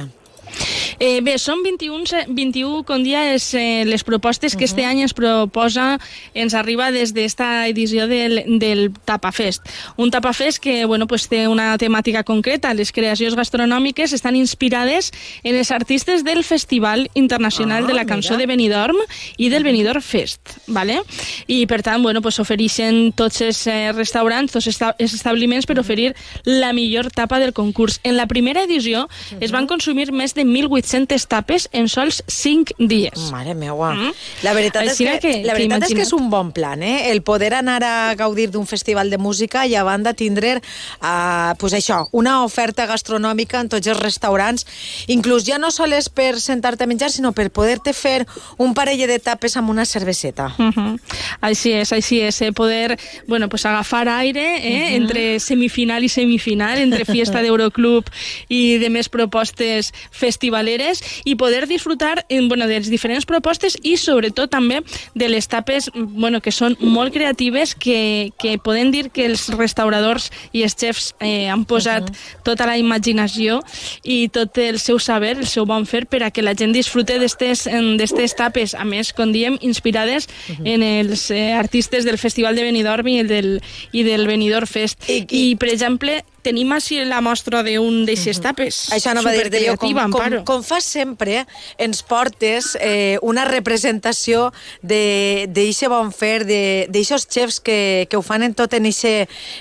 Eh, 1.00 1.20
bé, 1.22 1.38
són 1.38 1.64
21, 1.64 2.06
se- 2.06 2.26
21 2.28 2.84
com 2.86 3.04
dia 3.04 3.34
és, 3.34 3.54
eh, 3.54 3.84
les 3.86 4.04
propostes 4.04 4.56
que 4.56 4.66
este 4.66 4.86
any 4.86 5.02
ens 5.02 5.14
proposa, 5.14 6.00
ens 6.34 6.54
arriba 6.54 6.92
des 6.92 7.14
d'esta 7.14 7.68
edició 7.68 8.08
del, 8.08 8.44
del 8.60 8.92
Tapafest. 9.06 9.62
Un 9.98 10.12
Tapafest 10.12 10.60
que 10.60 10.86
bueno, 10.86 11.08
pues 11.08 11.28
té 11.28 11.48
una 11.48 11.78
temàtica 11.78 12.24
concreta. 12.24 12.74
Les 12.74 12.92
creacions 12.92 13.36
gastronòmiques 13.36 14.14
estan 14.14 14.36
inspirades 14.36 15.12
en 15.44 15.56
els 15.56 15.72
artistes 15.72 16.24
del 16.24 16.44
Festival 16.44 17.10
Internacional 17.14 17.84
Ah, 17.84 17.88
de 17.88 17.94
la 17.94 18.06
Cançó 18.06 18.34
mira. 18.34 18.40
de 18.40 18.46
Benidorm 18.48 18.98
i 19.38 19.50
del 19.50 19.64
Benidorm 19.64 20.02
Fest. 20.02 20.42
¿vale? 20.68 21.02
I 21.48 21.66
per 21.66 21.82
tant, 21.84 22.02
bueno, 22.04 22.22
pues 22.22 22.40
ofereixen 22.40 23.12
tots 23.14 23.42
els 23.42 23.66
eh, 23.68 23.92
restaurants, 23.92 24.52
tots 24.52 24.68
esta- 24.68 24.96
els 25.00 25.14
establiments 25.14 25.66
per 25.66 25.80
oferir 25.80 26.14
la 26.44 26.72
millor 26.74 27.12
tapa 27.12 27.40
del 27.40 27.54
concurs. 27.54 28.00
En 28.04 28.16
la 28.18 28.28
primera 28.28 28.64
edició 28.64 29.08
es 29.40 29.52
van 29.52 29.68
consumir 29.68 30.12
més 30.12 30.34
de 30.36 30.44
1.800 30.46 31.26
tapes 31.28 31.70
en 31.72 31.88
sols 31.90 32.24
5 32.28 32.76
dies. 32.78 33.32
Mare 33.32 33.56
meua. 33.56 33.94
Mm. 33.96 34.12
La 34.44 34.54
veritat, 34.54 34.84
és 34.86 34.98
que, 34.98 35.20
que- 35.20 35.44
la 35.46 35.54
que 35.54 35.60
veritat 35.64 35.88
és 35.90 35.96
que 35.96 36.04
és 36.06 36.14
un 36.14 36.30
bon 36.30 36.52
plan, 36.52 36.84
eh? 36.84 37.12
El 37.12 37.22
poder 37.24 37.54
anar 37.56 37.82
a 37.84 38.14
gaudir 38.16 38.50
d'un 38.52 38.68
festival 38.68 39.10
de 39.10 39.18
música 39.18 39.66
i 39.66 39.76
a 39.76 39.84
banda 39.84 40.14
tindre 40.14 40.58
uh, 40.60 41.56
pues 41.58 41.74
això, 41.74 42.06
una 42.12 42.44
oferta 42.44 42.86
gastronòmica 42.86 43.62
en 43.64 43.70
tots 43.70 43.88
els 43.88 44.00
restaurants, 44.00 44.66
inclús 45.08 45.46
ja 45.48 45.58
no 45.58 45.72
sols 45.72 46.10
per 46.10 46.40
sentar-te 46.42 46.84
a 46.84 46.88
menjar, 46.88 47.12
sinó 47.12 47.32
per 47.32 47.50
poder-te 47.54 47.94
fer 47.94 48.26
un 48.58 48.74
parell 48.74 49.06
de 49.08 49.20
tapes 49.20 49.56
amb 49.58 49.70
una 49.70 49.86
cerveseta. 49.86 50.52
Uh 50.58 50.72
-huh. 50.72 51.00
Així 51.42 51.72
és, 51.74 51.92
així 51.92 52.20
és, 52.22 52.42
eh? 52.42 52.52
poder 52.52 52.98
bueno, 53.28 53.50
pues 53.50 53.66
agafar 53.66 54.08
aire 54.10 54.58
eh? 54.58 54.96
entre 54.96 55.40
semifinal 55.40 56.04
i 56.04 56.10
semifinal, 56.10 56.78
entre 56.80 57.06
fiesta 57.06 57.42
d'Euroclub 57.42 58.06
i 58.50 58.78
de 58.78 58.90
més 58.90 59.10
propostes 59.10 59.94
festivaleres 60.26 61.02
i 61.26 61.38
poder 61.40 61.66
disfrutar 61.70 62.26
bueno, 62.50 62.68
de 62.68 62.80
les 62.80 62.90
diferents 62.90 63.26
propostes 63.30 63.78
i 63.84 63.96
sobretot 64.02 64.52
també 64.52 64.82
de 65.14 65.30
les 65.30 65.48
tapes 65.48 65.90
bueno, 65.94 66.42
que 66.42 66.54
són 66.54 66.78
molt 66.82 67.14
creatives 67.14 67.76
que, 67.76 68.32
que 68.42 68.58
podem 68.58 68.92
dir 68.94 69.10
que 69.14 69.28
els 69.30 69.48
restauradors 69.54 70.32
i 70.52 70.66
els 70.66 70.76
xefs 70.78 71.14
eh, 71.20 71.48
han 71.52 71.66
posat 71.70 72.12
tota 72.46 72.68
la 72.68 72.78
imaginació 72.82 73.62
i 74.04 74.26
tot 74.34 74.58
el 74.62 74.80
seu 74.82 75.00
saber, 75.00 75.36
el 75.38 75.50
seu 75.50 75.68
bon 75.70 75.86
fer 75.86 76.06
per 76.10 76.24
a 76.26 76.32
que 76.34 76.46
la 76.46 76.56
gent 76.58 76.74
disfrute 76.76 77.20
d'estes 77.22 78.38
tapes, 78.38 78.76
a 78.76 78.86
més, 78.88 79.14
com 79.16 79.32
diem, 79.36 79.58
inspirades 79.62 80.30
en 80.64 80.84
els 80.86 81.30
eh, 81.32 81.52
artistes 81.56 82.06
del 82.06 82.20
Festival 82.22 82.56
de 82.56 82.66
Benidorm 82.68 83.08
i, 83.12 83.20
el 83.24 83.32
del, 83.32 83.52
i 83.92 84.06
del 84.08 84.28
Benidorm 84.28 84.70
Fest. 84.70 85.10
I, 85.10 85.26
I, 85.30 85.44
per 85.60 85.72
exemple, 85.74 86.22
tenim 86.46 86.72
així 86.76 87.02
la 87.08 87.22
mostra 87.26 87.64
d'un 87.66 88.04
d'eixes 88.08 88.40
tapes. 88.44 88.86
Això 88.96 89.16
no 89.18 89.24
va 89.26 89.34
dir-te 89.36 89.62
jo, 89.64 89.76
com, 89.82 90.14
com, 90.14 90.38
com 90.48 90.66
fas 90.66 90.88
sempre, 90.96 91.44
ens 91.82 92.04
portes 92.06 92.74
eh, 92.80 93.18
una 93.26 93.46
representació 93.50 94.50
d'eixe 94.86 95.90
bon 95.92 96.12
fer, 96.16 96.46
d'eixos 96.46 97.28
xefs 97.32 97.62
que, 97.66 97.80
que 98.10 98.20
ho 98.20 98.24
fan 98.26 98.46
en 98.46 98.56
tot 98.58 98.76
en 98.78 98.88
eixe, 98.90 99.16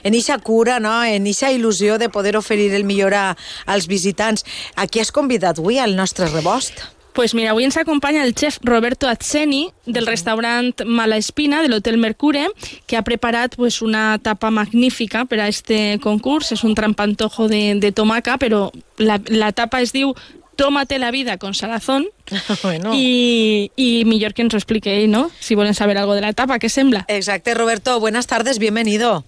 en 0.04 0.16
eixa 0.16 0.38
cura, 0.44 0.78
no? 0.82 0.96
en 1.04 1.26
eixa 1.30 1.52
il·lusió 1.54 1.98
de 1.98 2.10
poder 2.12 2.36
oferir 2.40 2.72
el 2.74 2.84
millor 2.88 3.16
a, 3.16 3.26
als 3.66 3.88
visitants. 3.90 4.44
A 4.76 4.86
qui 4.86 5.00
has 5.00 5.14
convidat 5.14 5.62
avui 5.62 5.80
al 5.80 5.96
nostre 5.96 6.28
rebost? 6.32 6.93
Pues 7.14 7.32
mira, 7.32 7.52
avui 7.54 7.62
ens 7.62 7.76
acompanya 7.78 8.24
el 8.26 8.34
xef 8.34 8.58
Roberto 8.66 9.06
Azzeni 9.06 9.68
del 9.86 10.08
restaurant 10.10 10.82
Mala 10.84 11.16
Espina 11.16 11.62
de 11.62 11.68
l'Hotel 11.70 11.96
Mercure, 11.96 12.48
que 12.86 12.96
ha 12.96 13.04
preparat 13.06 13.54
pues, 13.54 13.82
una 13.82 14.18
tapa 14.18 14.50
magnífica 14.50 15.24
per 15.24 15.38
a 15.38 15.48
este 15.48 16.00
concurs. 16.02 16.50
És 16.50 16.64
un 16.66 16.74
trampantojo 16.74 17.46
de, 17.46 17.78
de 17.78 17.92
tomaca, 17.94 18.34
però 18.36 18.72
la, 18.98 19.20
la 19.30 19.52
tapa 19.54 19.80
es 19.80 19.94
diu 19.94 20.14
Tómate 20.56 20.98
la 20.98 21.10
vida 21.10 21.36
con 21.38 21.54
salazón 21.54 22.06
bueno. 22.62 22.92
y, 22.94 23.72
y 23.74 24.04
millor 24.04 24.34
que 24.34 24.42
ens 24.42 24.54
ho 24.54 24.56
explique 24.56 25.06
¿no? 25.08 25.30
Si 25.40 25.54
volen 25.54 25.74
saber 25.74 25.98
algo 25.98 26.14
de 26.14 26.20
la 26.20 26.32
tapa, 26.32 26.58
¿qué 26.58 26.68
sembla? 26.68 27.04
Exacte, 27.08 27.54
Roberto, 27.54 27.98
buenas 27.98 28.26
tardes, 28.26 28.58
bienvenido. 28.58 29.24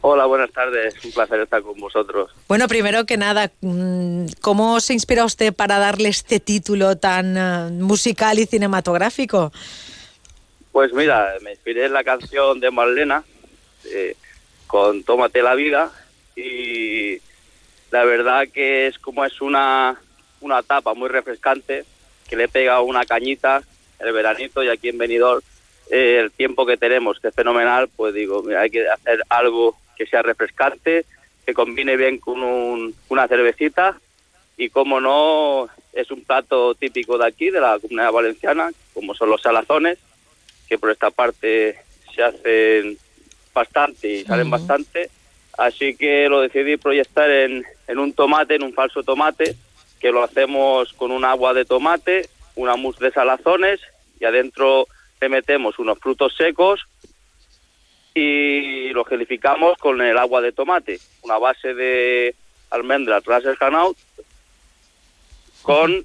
Hola, 0.00 0.26
buenas 0.26 0.52
tardes. 0.52 0.94
Un 1.04 1.12
placer 1.12 1.40
estar 1.40 1.62
con 1.62 1.78
vosotros. 1.78 2.30
Bueno, 2.46 2.68
primero 2.68 3.04
que 3.04 3.16
nada, 3.16 3.50
mm, 3.60 4.26
¿cómo 4.40 4.78
se 4.80 4.92
inspira 4.92 5.24
usted 5.24 5.52
para 5.52 5.78
darle 5.78 6.08
este 6.08 6.38
título 6.38 6.96
tan 6.96 7.36
eh, 7.36 7.70
musical 7.72 8.38
y 8.38 8.46
cinematográfico? 8.46 9.52
Pues 10.70 10.92
mira, 10.92 11.34
me 11.42 11.50
inspiré 11.50 11.86
en 11.86 11.92
la 11.92 12.04
canción 12.04 12.60
de 12.60 12.70
Marlena 12.70 13.24
eh, 13.86 14.14
con 14.68 15.02
Tómate 15.02 15.42
la 15.42 15.56
vida 15.56 15.90
y 16.36 17.18
la 17.90 18.04
verdad 18.04 18.44
que 18.52 18.86
es 18.86 18.98
como 18.98 19.24
es 19.24 19.40
una, 19.40 20.00
una 20.40 20.62
tapa 20.62 20.94
muy 20.94 21.08
refrescante 21.08 21.84
que 22.28 22.36
le 22.36 22.48
pega 22.48 22.80
una 22.80 23.04
cañita 23.04 23.62
el 23.98 24.12
veranito 24.12 24.62
y 24.62 24.68
aquí 24.68 24.90
en 24.90 24.98
Benidorm 24.98 25.40
eh, 25.90 26.20
el 26.20 26.30
tiempo 26.30 26.66
que 26.66 26.76
tenemos, 26.76 27.18
que 27.18 27.28
es 27.28 27.34
fenomenal, 27.34 27.88
pues 27.96 28.14
digo, 28.14 28.42
mira, 28.42 28.60
hay 28.60 28.70
que 28.70 28.86
hacer 28.88 29.22
algo 29.30 29.76
que 29.98 30.06
sea 30.06 30.22
refrescante, 30.22 31.04
que 31.44 31.52
combine 31.52 31.96
bien 31.96 32.18
con 32.18 32.42
un- 32.42 32.94
una 33.08 33.26
cervecita 33.26 33.98
y 34.56 34.70
como 34.70 35.00
no 35.00 35.68
es 35.92 36.10
un 36.12 36.22
plato 36.22 36.74
típico 36.76 37.18
de 37.18 37.26
aquí, 37.26 37.50
de 37.50 37.60
la 37.60 37.78
comunidad 37.80 38.12
valenciana, 38.12 38.70
como 38.94 39.14
son 39.14 39.28
los 39.30 39.42
salazones, 39.42 39.98
que 40.68 40.78
por 40.78 40.90
esta 40.90 41.10
parte 41.10 41.76
se 42.14 42.22
hacen 42.22 42.96
bastante 43.52 44.08
y 44.08 44.24
salen 44.24 44.46
Ujú. 44.46 44.56
bastante, 44.56 45.10
así 45.58 45.96
que 45.96 46.28
lo 46.28 46.40
decidí 46.40 46.76
proyectar 46.76 47.28
en, 47.30 47.64
en 47.88 47.98
un 47.98 48.12
tomate, 48.12 48.54
en 48.54 48.62
un 48.62 48.72
falso 48.72 49.02
tomate, 49.02 49.56
que 50.00 50.12
lo 50.12 50.22
hacemos 50.22 50.92
con 50.92 51.10
un 51.10 51.24
agua 51.24 51.54
de 51.54 51.64
tomate, 51.64 52.28
una 52.54 52.76
mousse 52.76 53.00
de 53.00 53.10
salazones 53.10 53.80
y 54.20 54.24
adentro 54.24 54.86
le 55.20 55.28
metemos 55.28 55.78
unos 55.80 55.98
frutos 55.98 56.34
secos 56.36 56.82
y 58.14 58.90
lo 58.90 59.04
gelificamos 59.04 59.76
con 59.78 60.00
el 60.00 60.16
agua 60.18 60.40
de 60.40 60.52
tomate, 60.52 60.98
una 61.22 61.38
base 61.38 61.74
de 61.74 62.34
almendras 62.70 63.24
Ras 63.24 63.44
Hanaut 63.60 63.96
con 65.62 66.04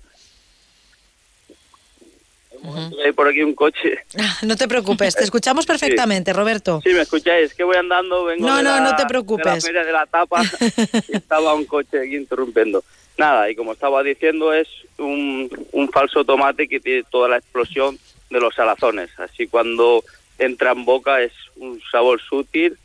hay 3.03 3.11
por 3.11 3.27
aquí 3.27 3.41
un 3.43 3.53
coche. 3.55 3.99
Ah, 4.17 4.37
No 4.43 4.55
te 4.55 4.67
preocupes, 4.69 5.15
te 5.15 5.23
escuchamos 5.25 5.65
perfectamente, 5.73 6.31
Roberto. 6.31 6.79
Sí, 6.81 6.93
me 6.93 7.01
escucháis, 7.01 7.47
es 7.47 7.53
que 7.53 7.63
voy 7.65 7.75
andando, 7.75 8.23
vengo 8.23 8.47
No, 8.47 8.57
de 8.57 8.63
no, 8.63 8.69
la, 8.69 8.79
no 8.79 8.89
te 8.91 8.95
de 8.97 9.01
la 9.03 9.07
preocupes. 9.07 9.65
feria 9.65 9.83
de 9.83 9.91
la 9.91 10.05
tapa 10.05 10.41
y 11.09 11.17
estaba 11.17 11.53
un 11.55 11.65
coche 11.65 11.99
aquí 11.99 12.15
interrumpiendo. 12.15 12.83
nada, 13.17 13.49
y 13.49 13.55
como 13.55 13.73
estaba 13.73 14.01
diciendo, 14.01 14.53
es 14.53 14.67
un, 14.97 15.49
un 15.73 15.89
falso 15.89 16.23
tomate 16.23 16.67
que 16.69 16.79
tiene 16.79 17.03
toda 17.11 17.27
la 17.27 17.37
explosión 17.37 17.97
de 18.29 18.39
los 18.39 18.55
salazones. 18.55 19.09
Así 19.19 19.47
cuando 19.47 20.01
entra 20.37 20.71
en 20.71 20.85
boca 20.85 21.21
es 21.21 21.33
un 21.55 21.81
sabor 21.91 22.21
sutil 22.21 22.77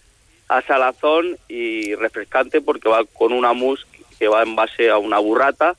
a 0.48 0.62
salazón 0.62 1.36
y 1.48 1.94
refrescante 1.94 2.60
porque 2.60 2.88
va 2.88 3.04
con 3.04 3.32
una 3.32 3.52
mousse 3.52 3.86
que 4.18 4.28
va 4.28 4.42
en 4.42 4.56
base 4.56 4.90
a 4.90 4.98
una 4.98 5.18
burrata 5.18 5.76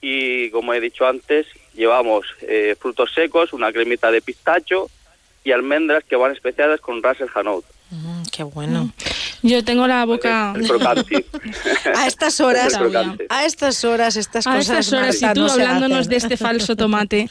y 0.00 0.50
como 0.50 0.74
he 0.74 0.80
dicho 0.80 1.06
antes 1.06 1.46
llevamos 1.74 2.26
eh, 2.42 2.74
frutos 2.78 3.12
secos, 3.14 3.52
una 3.52 3.72
cremita 3.72 4.10
de 4.10 4.22
pistacho 4.22 4.88
y 5.44 5.52
almendras 5.52 6.04
que 6.04 6.16
van 6.16 6.32
especiadas 6.32 6.80
con 6.80 7.02
ras 7.02 7.20
el 7.20 7.28
hanout. 7.34 7.64
Mm, 7.90 8.22
qué 8.32 8.42
bueno. 8.42 8.92
Yo 9.42 9.62
tengo 9.64 9.86
la 9.86 10.04
boca... 10.04 10.54
El. 10.56 10.70
A 11.94 12.06
estas 12.06 12.40
horas, 12.40 12.78
a 13.28 13.44
estas 13.46 13.84
horas, 13.84 14.16
estas 14.16 14.46
A 14.46 14.56
cosas. 14.56 14.86
estas 14.86 14.92
horas, 14.92 15.22
y 15.22 15.34
tú 15.34 15.40
no 15.40 15.52
hablándonos 15.52 16.08
de 16.08 16.16
este 16.16 16.36
falso 16.36 16.76
tomate. 16.76 17.28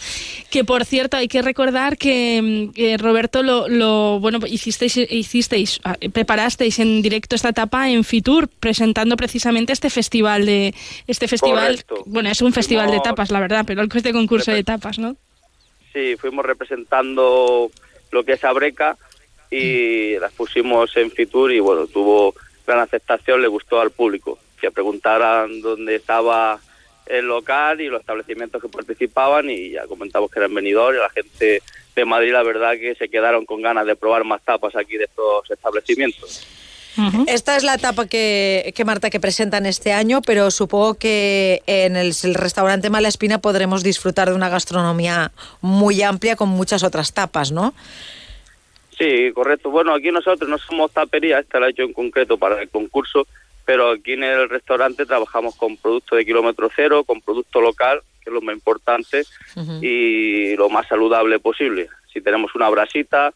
Que 0.50 0.64
por 0.64 0.86
cierto, 0.86 1.18
hay 1.18 1.28
que 1.28 1.42
recordar 1.42 1.98
que, 1.98 2.42
mm, 2.70 2.74
que, 2.74 2.98
Roberto 2.98 3.44
lo, 3.44 3.68
lo 3.68 4.20
bueno 4.20 4.40
hicisteis, 4.48 4.98
hicisteis, 4.98 5.80
ah, 5.84 5.96
preparasteis 6.14 6.80
en 6.80 7.02
directo 7.02 7.36
esta 7.36 7.50
etapa 7.50 7.90
en 7.90 8.04
Fitur, 8.04 8.48
presentando 8.48 9.18
precisamente 9.18 9.74
este 9.74 9.90
festival 9.90 10.46
de 10.46 10.74
este 11.08 11.28
festival. 11.28 11.66
Correcto. 11.86 12.04
Bueno, 12.06 12.30
es 12.30 12.42
un 12.42 12.54
festival 12.54 12.88
de 12.88 12.98
Fuimos- 12.98 13.04
tapas, 13.04 13.32
la 13.32 13.40
verdad, 13.40 13.64
pero 13.66 13.82
este 13.84 14.14
concurso 14.14 14.52
de 14.52 14.64
tapas, 14.64 15.00
¿no? 15.00 15.16
Sí, 15.94 16.16
fuimos 16.18 16.46
representando 16.46 17.72
lo 18.12 18.24
que 18.24 18.34
es 18.34 18.44
Abreca 18.44 18.98
y 19.56 20.20
las 20.20 20.34
pusimos 20.34 20.96
en 20.98 21.12
Fitur 21.12 21.52
y 21.52 21.60
bueno, 21.60 21.88
tuvo 21.88 22.36
gran 22.66 22.80
aceptación, 22.80 23.42
le 23.42 23.48
gustó 23.48 23.80
al 23.80 23.92
público. 23.92 24.38
Que 24.60 24.72
preguntaran 24.72 25.62
dónde 25.62 25.96
estaba 25.96 26.60
el 27.06 27.26
local 27.26 27.82
y 27.82 27.88
los 27.88 28.02
establecimientos 28.02 28.62
que 28.62 28.68
participaban 28.68 29.50
y 29.50 29.72
ya 29.72 29.86
comentamos 29.86 30.30
que 30.32 30.40
eran 30.40 30.54
venidores 30.54 31.00
y 31.00 31.04
la 31.04 31.10
gente 31.10 31.62
de 31.96 32.06
Madrid 32.06 32.32
la 32.32 32.44
verdad 32.44 32.74
que 32.74 32.96
se 32.96 33.10
quedaron 33.10 33.46
con 33.46 33.62
ganas 33.62 33.86
de 33.86 33.96
probar 33.96 34.24
más 34.24 34.42
tapas 34.42 34.76
aquí 34.76 34.98
de 34.98 35.06
estos 35.06 35.50
establecimientos. 35.52 36.46
Esta 37.28 37.58
es 37.58 37.64
la 37.64 37.76
etapa 37.76 38.08
que, 38.08 38.72
que 38.74 38.86
Marta 38.86 39.10
que 39.10 39.20
presentan 39.20 39.66
este 39.66 39.92
año, 39.92 40.22
pero 40.22 40.50
supongo 40.50 40.94
que 40.94 41.62
en 41.68 41.98
el, 41.98 42.14
el 42.24 42.36
restaurante 42.36 42.90
Malaspina 42.90 43.40
podremos 43.40 43.84
disfrutar 43.84 44.30
de 44.30 44.36
una 44.36 44.48
gastronomía 44.48 45.34
muy 45.60 46.02
amplia 46.02 46.38
con 46.38 46.48
muchas 46.48 46.84
otras 46.84 47.12
tapas, 47.12 47.52
¿no? 47.52 47.74
Sí, 48.98 49.32
correcto. 49.34 49.70
Bueno, 49.70 49.94
aquí 49.94 50.12
nosotros 50.12 50.50
no 50.50 50.58
somos 50.58 50.92
tapería, 50.92 51.40
esta 51.40 51.60
la 51.60 51.68
he 51.68 51.72
hecho 51.72 51.84
en 51.84 51.94
concreto 51.94 52.38
para 52.38 52.62
el 52.62 52.70
concurso, 52.70 53.28
pero 53.66 53.92
aquí 53.92 54.14
en 54.14 54.24
el 54.24 54.50
restaurante 54.50 55.06
trabajamos 55.06 55.56
con 55.56 55.76
producto 55.78 56.16
de 56.16 56.26
kilómetro 56.26 56.70
cero, 56.74 57.04
con 57.04 57.22
producto 57.22 57.60
local, 57.60 58.02
que 58.24 58.30
es 58.30 58.34
lo 58.34 58.42
más 58.42 58.56
importante, 58.56 59.24
y 59.82 60.56
lo 60.56 60.70
más 60.70 60.88
saludable 60.88 61.40
posible. 61.40 61.90
Si 62.14 62.22
tenemos 62.22 62.56
una 62.56 62.70
brasita 62.70 63.34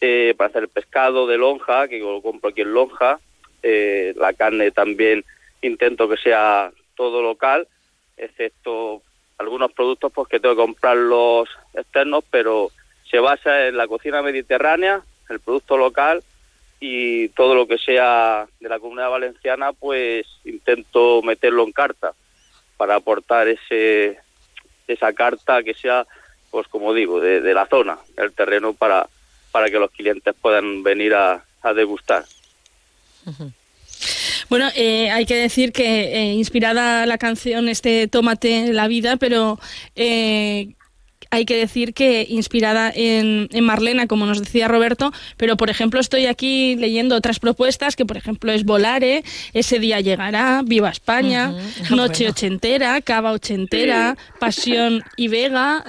eh, 0.00 0.34
para 0.36 0.48
hacer 0.50 0.64
el 0.64 0.68
pescado 0.68 1.26
de 1.26 1.38
lonja, 1.38 1.86
que 1.86 2.00
lo 2.00 2.20
compro 2.20 2.50
aquí 2.50 2.62
en 2.62 2.74
lonja, 2.74 3.20
eh, 3.62 4.12
la 4.16 4.32
carne 4.32 4.70
también 4.70 5.24
intento 5.62 6.08
que 6.08 6.16
sea 6.16 6.72
todo 6.96 7.22
local, 7.22 7.68
excepto 8.16 9.02
algunos 9.38 9.72
productos 9.72 10.12
pues 10.12 10.28
que 10.28 10.40
tengo 10.40 10.54
que 10.54 10.62
comprar 10.62 10.96
los 10.96 11.48
externos, 11.74 12.24
pero 12.30 12.70
se 13.10 13.18
basa 13.18 13.68
en 13.68 13.76
la 13.76 13.86
cocina 13.88 14.22
mediterránea, 14.22 15.02
el 15.28 15.40
producto 15.40 15.76
local 15.76 16.22
y 16.78 17.28
todo 17.30 17.54
lo 17.54 17.66
que 17.66 17.78
sea 17.78 18.46
de 18.60 18.68
la 18.68 18.78
comunidad 18.78 19.10
valenciana, 19.10 19.72
pues 19.72 20.26
intento 20.44 21.20
meterlo 21.22 21.64
en 21.64 21.72
carta 21.72 22.12
para 22.76 22.96
aportar 22.96 23.48
ese 23.48 24.18
esa 24.86 25.12
carta 25.12 25.62
que 25.62 25.74
sea, 25.74 26.06
pues 26.50 26.66
como 26.66 26.92
digo, 26.92 27.20
de, 27.20 27.54
la 27.54 27.66
zona, 27.66 27.98
el 28.16 28.32
terreno 28.32 28.72
para 28.72 29.08
para 29.52 29.68
que 29.68 29.78
los 29.78 29.90
clientes 29.90 30.34
puedan 30.40 30.82
venir 30.82 31.14
a, 31.14 31.44
a 31.62 31.72
degustar. 31.74 32.24
Bueno, 34.48 34.68
eh, 34.74 35.10
hay 35.10 35.26
que 35.26 35.36
decir 35.36 35.72
que 35.72 36.12
eh, 36.12 36.32
inspirada 36.32 37.06
la 37.06 37.18
canción 37.18 37.68
este 37.68 38.08
Tómate 38.08 38.72
la 38.72 38.88
vida, 38.88 39.16
pero 39.16 39.60
eh, 39.94 40.70
hay 41.30 41.44
que 41.44 41.56
decir 41.56 41.92
que 41.94 42.26
inspirada 42.28 42.90
en, 42.94 43.48
en 43.52 43.64
Marlena, 43.64 44.06
como 44.06 44.26
nos 44.26 44.40
decía 44.40 44.66
Roberto, 44.68 45.12
pero 45.36 45.56
por 45.56 45.70
ejemplo 45.70 46.00
estoy 46.00 46.26
aquí 46.26 46.76
leyendo 46.76 47.14
otras 47.14 47.38
propuestas 47.38 47.94
que 47.94 48.04
por 48.06 48.16
ejemplo 48.16 48.50
es 48.52 48.64
Volare, 48.64 49.22
Ese 49.52 49.78
día 49.78 50.00
llegará, 50.00 50.62
Viva 50.64 50.88
España. 50.90 51.52
Noche 51.90 52.24
Bueno. 52.24 52.30
ochentera, 52.32 53.00
Cava 53.02 53.32
ochentera, 53.32 54.16
Pasión 54.38 55.02
y 55.16 55.28
Vega, 55.28 55.84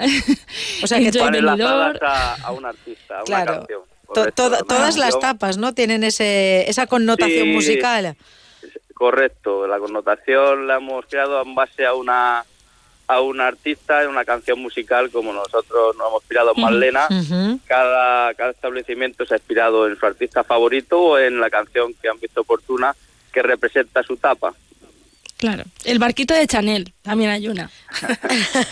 O 0.82 0.86
sea 0.86 0.98
que 0.98 1.10
Benidorm. 1.10 1.34
enlazadas 1.34 1.96
a, 2.02 2.34
a 2.46 2.52
un 2.52 2.64
artista, 2.66 3.14
a 3.14 3.22
una 3.22 3.24
Claro. 3.24 3.52
canción. 3.58 3.80
To- 4.14 4.62
todas 4.66 4.98
las 4.98 5.18
tapas, 5.18 5.56
¿no? 5.56 5.72
Tienen 5.72 6.04
ese, 6.04 6.68
esa 6.68 6.86
connotación 6.86 7.46
Sí. 7.46 7.52
musical. 7.52 8.14
Correcto, 8.94 9.66
la 9.66 9.78
connotación 9.78 10.66
la 10.66 10.76
hemos 10.76 11.06
creado 11.06 11.42
en 11.42 11.54
base 11.54 11.86
a 11.86 11.94
una 11.94 12.44
a 13.14 13.20
un 13.20 13.40
artista 13.40 14.02
en 14.02 14.08
una 14.08 14.24
canción 14.24 14.60
musical 14.60 15.10
como 15.10 15.32
nosotros 15.32 15.96
nos 15.96 16.08
hemos 16.08 16.22
inspirado 16.22 16.52
en 16.54 16.62
Marlena. 16.62 17.08
Cada, 17.66 18.34
cada 18.34 18.50
establecimiento 18.50 19.24
se 19.26 19.34
ha 19.34 19.36
inspirado 19.36 19.86
en 19.86 19.96
su 19.96 20.06
artista 20.06 20.44
favorito 20.44 21.00
o 21.00 21.18
en 21.18 21.40
la 21.40 21.50
canción 21.50 21.94
que 21.94 22.08
han 22.08 22.18
visto 22.18 22.42
oportuna 22.42 22.94
que 23.32 23.42
representa 23.42 24.02
su 24.02 24.16
tapa. 24.16 24.54
Claro, 25.38 25.64
el 25.84 25.98
barquito 25.98 26.34
de 26.34 26.46
Chanel, 26.46 26.92
también 27.02 27.30
hay 27.30 27.48
una. 27.48 27.68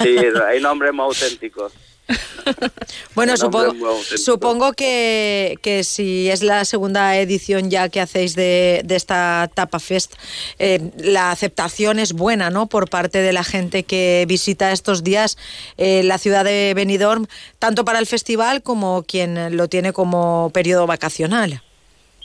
Sí, 0.03 0.17
hay 0.47 0.61
nombres 0.61 0.93
muy 0.93 1.05
auténticos. 1.05 1.73
Bueno, 3.15 3.37
supongo 3.37 4.73
que, 4.73 5.57
que 5.63 5.85
si 5.85 6.31
es 6.31 6.43
la 6.43 6.65
segunda 6.65 7.17
edición 7.17 7.71
ya 7.71 7.89
que 7.89 8.01
hacéis 8.01 8.35
de, 8.35 8.83
de 8.85 8.97
esta 8.97 9.51
Tapa 9.53 9.79
Fest, 9.79 10.15
eh, 10.59 10.81
la 10.97 11.31
aceptación 11.31 11.99
es 11.99 12.13
buena, 12.13 12.51
¿no? 12.51 12.67
Por 12.67 12.89
parte 12.89 13.19
de 13.19 13.33
la 13.33 13.45
gente 13.45 13.85
que 13.85 14.25
visita 14.29 14.73
estos 14.73 15.05
días 15.05 15.37
eh, 15.77 16.03
la 16.03 16.19
ciudad 16.19 16.45
de 16.45 16.73
Benidorm, 16.75 17.27
tanto 17.59 17.85
para 17.85 17.99
el 17.99 18.07
festival 18.07 18.63
como 18.63 19.05
quien 19.05 19.57
lo 19.57 19.69
tiene 19.69 19.93
como 19.93 20.51
periodo 20.53 20.87
vacacional. 20.87 21.63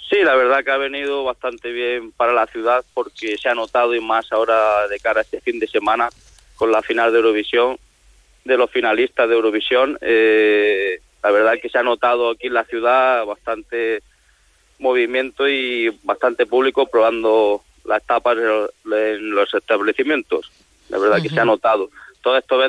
Sí, 0.09 0.17
la 0.23 0.35
verdad 0.35 0.63
que 0.63 0.71
ha 0.71 0.77
venido 0.77 1.23
bastante 1.23 1.71
bien 1.71 2.11
para 2.11 2.31
la 2.31 2.45
ciudad 2.47 2.85
porque 2.93 3.37
se 3.37 3.49
ha 3.49 3.55
notado 3.55 3.95
y 3.95 3.99
más 3.99 4.31
ahora 4.31 4.87
de 4.87 4.99
cara 4.99 5.21
a 5.21 5.23
este 5.23 5.41
fin 5.41 5.59
de 5.59 5.67
semana 5.67 6.09
con 6.55 6.71
la 6.71 6.81
final 6.81 7.11
de 7.11 7.17
Eurovisión, 7.17 7.77
de 8.45 8.57
los 8.57 8.71
finalistas 8.71 9.27
de 9.27 9.35
Eurovisión. 9.35 9.97
eh, 10.01 10.99
la 11.23 11.31
verdad 11.31 11.55
que 11.59 11.69
se 11.69 11.79
ha 11.79 11.83
notado 11.83 12.29
aquí 12.29 12.45
en 12.47 12.53
la 12.53 12.65
ciudad 12.65 13.25
bastante 13.25 14.03
movimiento 14.77 15.47
y 15.49 15.89
bastante 16.03 16.45
público 16.45 16.85
probando 16.85 17.63
las 17.85 18.05
tapas 18.05 18.37
en 18.37 18.47
los- 18.47 18.69
en 18.85 19.31
los 19.31 19.51
establecimientos. 19.53 20.51
La 20.89 20.99
verdad 20.99 21.21
que 21.23 21.29
se 21.29 21.39
ha 21.39 21.45
notado. 21.45 21.89
Todo 22.21 22.37
esto 22.37 22.59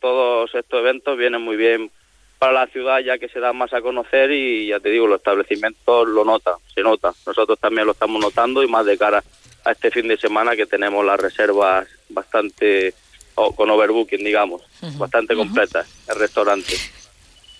todos 0.00 0.54
estos 0.54 0.78
eventos 0.80 1.18
vienen 1.18 1.40
muy 1.42 1.56
bien 1.56 1.90
para 2.38 2.52
la 2.52 2.66
ciudad 2.68 3.00
ya 3.00 3.18
que 3.18 3.28
se 3.28 3.40
dan 3.40 3.56
más 3.56 3.72
a 3.72 3.80
conocer 3.80 4.30
y 4.30 4.68
ya 4.68 4.78
te 4.78 4.90
digo, 4.90 5.08
los 5.08 5.18
establecimientos 5.18 6.06
lo 6.06 6.24
notan, 6.24 6.54
se 6.74 6.82
nota. 6.82 7.12
Nosotros 7.26 7.58
también 7.58 7.86
lo 7.86 7.92
estamos 7.92 8.20
notando 8.20 8.62
y 8.62 8.68
más 8.68 8.86
de 8.86 8.96
cara 8.98 9.24
a 9.64 9.72
este 9.72 9.90
fin 9.90 10.06
de 10.06 10.16
semana 10.16 10.54
que 10.54 10.66
tenemos 10.66 11.04
las 11.04 11.18
reservas 11.18 11.88
bastante 12.10 12.94
o 13.36 13.52
con 13.52 13.70
overbooking, 13.70 14.24
digamos, 14.24 14.62
bastante 14.98 15.34
completas 15.34 15.86
el 16.08 16.16
restaurante. 16.16 16.74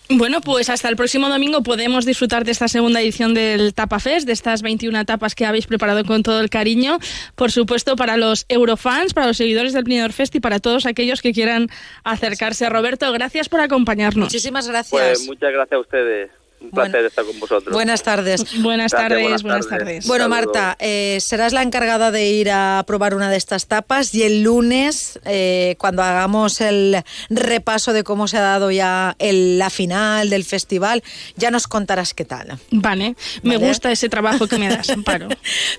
Bueno, 0.09 0.41
pues 0.41 0.71
hasta 0.71 0.89
el 0.89 0.95
próximo 0.95 1.29
domingo 1.29 1.63
podemos 1.63 2.05
disfrutar 2.05 2.45
de 2.45 2.53
esta 2.53 2.69
segunda 2.69 3.01
edición 3.01 3.35
del 3.35 3.75
Tapa 3.75 3.99
Fest, 3.99 4.27
de 4.27 4.33
estas 4.33 4.63
21 4.63 5.05
tapas 5.05 5.35
que 5.35 5.45
habéis 5.45 5.67
preparado 5.67 6.05
con 6.05 6.23
todo 6.23 6.41
el 6.41 6.49
cariño. 6.49 6.99
Por 7.35 7.51
supuesto, 7.51 7.97
para 7.97 8.17
los 8.17 8.47
eurofans, 8.49 9.15
para 9.15 9.27
los 9.27 9.37
seguidores 9.37 9.73
del 9.73 9.83
Benidorm 9.83 10.13
Fest 10.13 10.35
y 10.37 10.41
para 10.41 10.61
todos 10.61 10.87
aquellos 10.87 11.23
que 11.23 11.33
quieran 11.33 11.69
acercarse. 12.05 12.69
Roberto, 12.69 13.11
gracias 13.13 13.49
por 13.49 13.61
acompañarnos. 13.61 14.27
Muchísimas 14.27 14.69
gracias. 14.69 14.91
Pues 14.91 15.27
muchas 15.27 15.53
gracias 15.53 15.77
a 15.77 15.81
ustedes. 15.81 16.31
Un 16.59 16.71
Bueno. 16.71 16.91
placer 16.91 17.07
estar 17.07 17.25
con 17.25 17.39
vosotros. 17.39 17.73
Buenas 17.73 18.03
tardes. 18.03 18.45
Buenas 18.63 18.91
Gracias, 18.93 19.09
tardes, 19.11 19.23
buenas 19.23 19.43
buenas 19.43 19.69
tardes. 19.69 19.85
tardes. 19.87 20.07
Bueno, 20.07 20.25
Saludos. 20.25 20.47
Marta, 20.55 20.77
eh, 20.81 21.19
serás 21.21 21.53
la 21.53 21.63
encargada 21.63 22.11
de 22.11 22.27
ir 22.31 22.51
a 22.51 22.83
probar 22.87 23.15
una 23.15 23.31
de 23.31 23.37
estas 23.37 23.67
tapas 23.67 24.15
y 24.15 24.23
el 24.23 24.43
lunes, 24.43 25.21
eh, 25.27 25.77
cuando 25.79 26.03
hagamos 26.03 26.61
el 26.61 27.03
repaso 27.31 27.93
de 27.93 28.05
cómo 28.05 28.27
se 28.27 28.39
ha 28.39 28.41
dado 28.41 28.71
ya 28.71 29.17
el- 29.19 29.59
la 29.59 29.69
final 29.71 30.31
del 30.31 30.45
festival, 30.45 31.03
ya 31.37 31.51
nos 31.51 31.67
contarás 31.69 32.15
qué 32.15 32.25
tal. 32.25 32.59
Vale, 32.71 33.17
me 33.43 33.57
Vale. 33.57 33.69
gusta 33.69 33.93
ese 33.93 34.09
trabajo 34.09 34.47
que 34.47 34.57
me 34.59 34.69
das, 34.69 34.89
Amparo. 34.91 35.29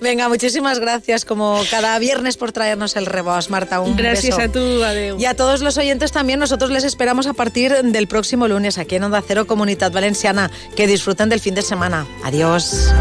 Venga, 0.02 0.30
muchísimas 0.30 0.80
gracias 0.80 1.26
como 1.26 1.62
cada 1.72 1.98
viernes 2.00 2.38
por 2.38 2.52
traernos 2.52 2.96
el 2.96 3.06
rebos, 3.08 3.50
Marta. 3.50 3.80
Un 3.82 3.96
Gracias 3.98 4.38
beso. 4.38 4.50
a 4.50 4.52
tú, 4.52 4.84
adeu. 4.84 5.20
Y 5.20 5.26
a 5.26 5.36
todos 5.36 5.62
los 5.62 5.78
oyentes 5.78 6.12
también, 6.12 6.40
nosotros 6.40 6.70
les 6.70 6.84
esperamos 6.84 7.26
a 7.28 7.34
partir 7.34 7.74
del 7.74 8.08
próximo 8.08 8.48
lunes 8.48 8.78
aquí 8.78 8.96
en 8.96 9.04
Onda 9.04 9.24
Cero 9.28 9.48
Comunidad 9.48 9.92
Valenciana. 9.92 10.52
Que 10.76 10.88
disfruten 10.88 11.30
del 11.30 11.40
fin 11.40 11.56
de 11.56 11.62
semana. 11.62 12.06
Adiós. 12.24 12.94